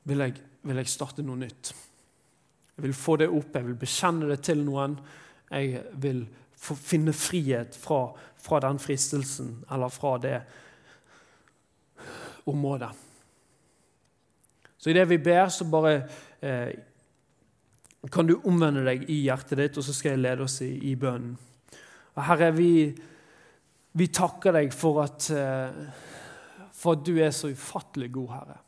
vil 0.10 0.24
jeg, 0.26 0.40
vil 0.66 0.82
jeg 0.82 0.90
starte 0.90 1.26
noe 1.26 1.38
nytt. 1.44 1.74
Jeg 2.74 2.88
vil 2.88 2.96
få 2.98 3.20
det 3.22 3.30
opp, 3.30 3.54
jeg 3.54 3.68
vil 3.68 3.78
bekjenne 3.78 4.30
det 4.32 4.40
til 4.48 4.64
noen. 4.66 4.96
Jeg 5.54 5.84
vil 6.02 6.24
finne 6.64 7.14
frihet 7.16 7.76
fra, 7.76 8.06
fra 8.40 8.62
den 8.64 8.80
fristelsen 8.80 9.58
eller 9.72 9.92
fra 9.92 10.18
det 10.24 10.38
området. 12.48 12.92
Så 14.78 14.92
idet 14.92 15.08
vi 15.10 15.18
ber, 15.18 15.48
så 15.48 15.66
bare 15.68 15.94
eh, 16.44 16.74
kan 18.12 18.28
du 18.28 18.36
omvende 18.44 18.84
deg 18.84 19.06
i 19.08 19.22
hjertet 19.24 19.60
ditt, 19.60 19.78
og 19.80 19.86
så 19.86 19.96
skal 19.96 20.16
jeg 20.16 20.24
lede 20.26 20.44
oss 20.44 20.58
i, 20.66 20.74
i 20.92 20.96
bønnen. 21.00 21.38
Og 22.14 22.26
Herre, 22.28 22.52
vi, 22.54 22.92
vi 23.96 24.10
takker 24.12 24.58
deg 24.58 24.76
for 24.76 25.00
at, 25.06 25.30
eh, 25.32 25.80
for 26.76 26.98
at 26.98 27.06
du 27.08 27.16
er 27.16 27.32
så 27.32 27.54
ufattelig 27.54 28.12
god, 28.20 28.36
Herre. 28.36 28.60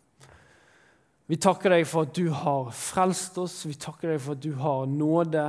Vi 1.26 1.40
takker 1.42 1.74
deg 1.74 1.88
for 1.90 2.06
at 2.06 2.16
du 2.16 2.30
har 2.30 2.72
frelst 2.78 3.38
oss, 3.42 3.64
vi 3.66 3.76
takker 3.82 4.14
deg 4.14 4.22
for 4.22 4.38
at 4.38 4.44
du 4.46 4.54
har 4.62 4.86
nåde 4.90 5.46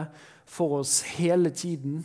for 0.48 0.80
oss 0.80 1.02
hele 1.18 1.52
tiden. 1.54 2.00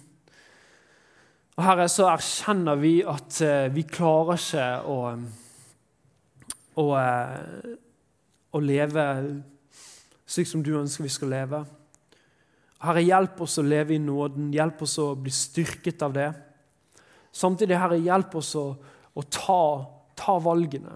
Og 1.62 1.66
Herre, 1.68 1.84
så 1.94 2.08
erkjenner 2.10 2.80
vi 2.82 3.04
at 3.06 3.36
eh, 3.46 3.68
vi 3.70 3.84
klarer 3.86 4.34
ikke 4.34 4.64
å, 4.90 4.96
å, 6.82 6.86
eh, 6.98 7.68
å 8.50 8.62
leve 8.66 9.04
slik 10.26 10.50
som 10.50 10.64
du 10.66 10.72
ønsker 10.80 11.06
vi 11.06 11.12
skal 11.14 11.30
leve. 11.30 11.60
Herre, 12.82 13.04
hjelp 13.06 13.44
oss 13.46 13.60
å 13.62 13.66
leve 13.68 13.94
i 13.94 14.02
nåden, 14.02 14.48
hjelp 14.58 14.82
oss 14.88 14.98
å 15.04 15.12
bli 15.14 15.30
styrket 15.38 16.02
av 16.02 16.16
det. 16.18 16.32
Samtidig, 17.30 17.78
Herre, 17.78 18.02
hjelp 18.02 18.34
oss 18.42 18.50
å, 18.58 18.66
å 19.14 19.26
ta, 19.30 19.62
ta 20.18 20.40
valgene. 20.42 20.96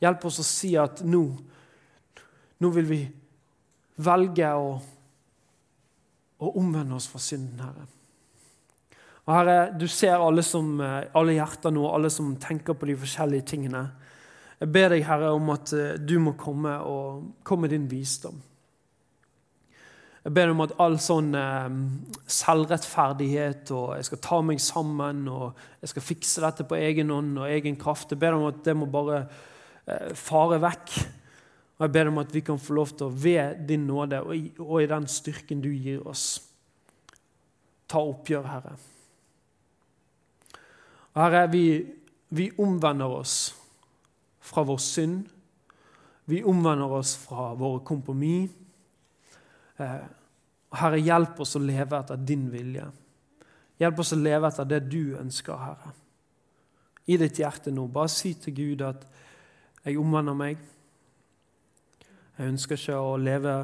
Hjelp 0.00 0.24
oss 0.30 0.40
å 0.40 0.46
si 0.48 0.72
at 0.80 1.04
nå 1.04 1.26
nå 2.64 2.70
vil 2.72 2.88
vi 2.88 3.02
velge 4.00 4.48
å, 4.56 4.72
å 6.40 6.54
omvende 6.56 6.96
oss 6.96 7.10
fra 7.12 7.20
synden, 7.20 7.60
Herre. 7.66 7.93
Og 9.24 9.32
Herre, 9.32 9.58
du 9.80 9.86
ser 9.88 10.20
alle, 10.20 10.42
som, 10.44 10.76
alle 10.80 11.36
hjerter 11.38 11.72
nå, 11.72 11.84
alle 11.88 12.10
som 12.12 12.34
tenker 12.36 12.76
på 12.76 12.90
de 12.90 12.96
forskjellige 13.00 13.46
tingene. 13.54 13.86
Jeg 14.60 14.70
ber 14.72 14.92
deg, 14.94 15.02
Herre, 15.04 15.32
om 15.34 15.50
at 15.52 15.72
eh, 15.76 15.96
du 15.98 16.18
må 16.22 16.34
komme 16.40 16.76
og 16.88 17.24
komme 17.44 17.68
din 17.68 17.88
visdom. 17.90 18.36
Jeg 20.24 20.32
ber 20.32 20.46
deg 20.48 20.54
om 20.54 20.62
at 20.64 20.76
all 20.80 20.94
sånn 21.02 21.34
eh, 21.36 21.74
selvrettferdighet 22.32 23.72
og 23.76 23.90
'jeg 23.96 24.06
skal 24.08 24.22
ta 24.24 24.40
meg 24.40 24.62
sammen' 24.62 25.28
og 25.28 25.52
'jeg 25.82 25.92
skal 25.92 26.06
fikse 26.06 26.40
dette 26.40 26.64
på 26.64 26.78
egen 26.80 27.10
ånd 27.10 27.38
og 27.38 27.50
egen 27.50 27.76
kraft', 27.76 28.12
jeg 28.12 28.18
ber 28.18 28.32
deg 28.32 28.40
om 28.40 28.46
at 28.48 28.64
det 28.64 28.76
må 28.76 28.86
bare 28.86 29.26
eh, 29.86 30.14
fare 30.14 30.60
vekk. 30.60 30.96
Og 31.76 31.80
Jeg 31.80 31.92
ber 31.92 32.04
deg 32.04 32.12
om 32.12 32.18
at 32.18 32.34
vi 32.34 32.40
kan 32.40 32.58
få 32.58 32.72
lov 32.72 32.96
til 32.96 33.06
å 33.06 33.10
ved 33.10 33.66
din 33.68 33.86
nåde 33.86 34.22
og 34.22 34.36
i, 34.36 34.52
og 34.58 34.82
i 34.82 34.86
den 34.86 35.06
styrken 35.06 35.60
du 35.60 35.68
gir 35.68 36.06
oss, 36.06 36.40
ta 37.88 37.98
oppgjør, 37.98 38.46
Herre. 38.46 38.76
Og 41.14 41.22
Herre, 41.22 41.46
vi, 41.50 41.66
vi 42.34 42.50
omvender 42.58 43.12
oss 43.20 43.54
fra 44.44 44.64
vår 44.66 44.80
synd. 44.82 45.22
Vi 46.24 46.42
omvender 46.44 46.90
oss 46.98 47.14
fra 47.16 47.52
våre 47.54 47.84
kompromiss. 47.86 48.50
Eh, 49.76 50.04
Herre, 50.74 50.98
hjelp 50.98 51.40
oss 51.40 51.54
å 51.54 51.62
leve 51.62 51.98
etter 52.00 52.18
din 52.18 52.48
vilje. 52.50 52.86
Hjelp 53.78 54.00
oss 54.02 54.14
å 54.14 54.18
leve 54.18 54.50
etter 54.50 54.66
det 54.70 54.80
du 54.90 55.16
ønsker, 55.18 55.58
Herre. 55.58 55.94
I 57.06 57.18
ditt 57.20 57.38
hjerte 57.38 57.72
nå. 57.74 57.86
Bare 57.92 58.10
si 58.10 58.32
til 58.40 58.56
Gud 58.56 58.82
at 58.86 59.04
jeg 59.84 59.98
omvender 60.00 60.36
meg. 60.38 60.58
Jeg 62.34 62.50
ønsker 62.50 62.80
ikke 62.80 62.98
å 62.98 63.16
leve 63.20 63.56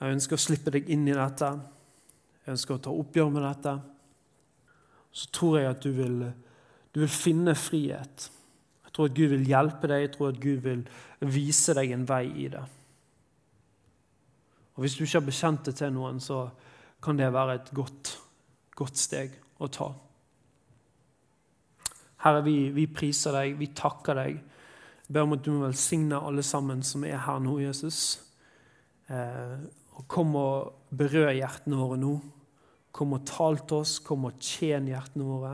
Jeg 0.00 0.14
ønsker 0.14 0.38
å 0.38 0.40
slippe 0.40 0.72
deg 0.72 0.86
inn 0.88 1.02
i 1.10 1.12
dette. 1.12 1.48
Jeg 2.40 2.54
ønsker 2.54 2.78
å 2.78 2.80
ta 2.86 2.92
oppgjør 2.96 3.26
med 3.34 3.42
dette. 3.44 3.74
Så 5.12 5.26
tror 5.36 5.58
jeg 5.58 5.68
at 5.68 5.82
du 5.84 5.90
vil, 5.92 6.22
du 6.94 7.00
vil 7.02 7.12
finne 7.12 7.54
frihet. 7.54 8.26
Jeg 8.84 8.92
tror 8.94 9.10
at 9.10 9.16
Gud 9.16 9.32
vil 9.34 9.46
hjelpe 9.46 9.90
deg, 9.90 10.04
jeg 10.04 10.12
tror 10.16 10.32
at 10.32 10.42
Gud 10.42 10.62
vil 10.64 10.84
vise 11.20 11.74
deg 11.78 11.94
en 11.94 12.06
vei 12.08 12.24
i 12.44 12.48
det. 12.50 12.64
Og 14.74 14.84
Hvis 14.84 14.96
du 14.96 15.04
ikke 15.04 15.20
har 15.20 15.26
bekjent 15.28 15.66
det 15.68 15.76
til 15.78 15.92
noen, 15.94 16.20
så 16.20 16.48
kan 17.02 17.18
det 17.18 17.32
være 17.32 17.54
et 17.58 17.72
godt, 17.76 18.14
godt 18.76 18.98
steg 18.98 19.36
å 19.60 19.68
ta. 19.68 19.90
Herre, 22.24 22.42
vi, 22.44 22.56
vi 22.76 22.86
priser 22.92 23.36
deg, 23.36 23.58
vi 23.60 23.70
takker 23.76 24.18
deg 24.18 24.40
jeg 25.10 25.16
ber 25.16 25.24
om 25.26 25.32
at 25.34 25.40
du 25.42 25.48
må 25.50 25.64
velsigne 25.64 26.18
alle 26.22 26.42
sammen 26.46 26.84
som 26.86 27.02
er 27.02 27.16
her 27.18 27.40
nå, 27.42 27.56
Jesus. 27.58 28.20
Eh, 29.10 29.56
og 29.98 30.04
Kom 30.06 30.36
og 30.38 30.92
berør 30.94 31.32
hjertene 31.34 31.80
våre 31.80 31.96
nå. 31.98 32.12
Kom 32.94 33.16
og 33.16 33.24
tal 33.26 33.58
til 33.64 33.80
oss, 33.80 33.96
kom 34.06 34.28
og 34.28 34.38
tjen 34.38 34.86
hjertene 34.86 35.26
våre. 35.26 35.50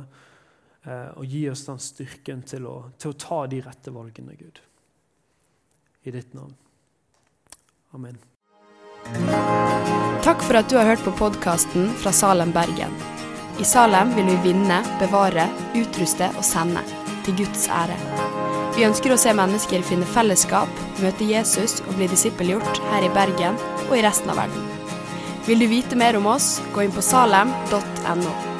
Eh, 0.86 1.10
og 1.18 1.26
gi 1.26 1.42
oss 1.50 1.64
den 1.66 1.80
styrken 1.82 2.44
til 2.46 2.66
å, 2.70 2.76
til 2.98 3.10
å 3.10 3.18
ta 3.18 3.40
de 3.50 3.58
rette 3.64 3.90
valgene, 3.94 4.36
Gud. 4.38 4.60
I 6.06 6.14
ditt 6.14 6.34
navn. 6.36 6.54
Amen. 7.96 8.18
Takk 10.26 10.42
for 10.42 10.58
at 10.58 10.70
du 10.70 10.76
har 10.78 10.86
hørt 10.86 11.02
på 11.06 11.14
podkasten 11.18 11.90
fra 12.02 12.12
Salem, 12.14 12.54
Bergen. 12.54 12.94
I 13.58 13.66
Salem 13.66 14.12
vil 14.14 14.30
vi 14.30 14.52
vinne, 14.52 14.82
bevare, 15.00 15.48
utruste 15.78 16.30
og 16.36 16.44
sende. 16.46 16.82
Til 17.26 17.38
Guds 17.40 17.66
ære. 17.72 17.96
Vi 18.76 18.84
ønsker 18.86 19.10
å 19.10 19.18
se 19.18 19.32
mennesker 19.34 19.82
finne 19.86 20.06
fellesskap, 20.14 20.82
møte 21.02 21.26
Jesus 21.26 21.80
og 21.86 21.96
bli 21.96 22.06
disippelgjort 22.12 22.82
her 22.92 23.06
i 23.06 23.14
Bergen 23.14 23.58
og 23.88 23.96
i 23.96 24.04
resten 24.06 24.30
av 24.30 24.44
verden. 24.44 24.68
Vil 25.46 25.62
du 25.62 25.70
vite 25.70 25.98
mer 25.98 26.18
om 26.18 26.28
oss, 26.30 26.58
gå 26.74 26.84
inn 26.84 26.94
på 26.94 27.02
salem.no. 27.02 28.55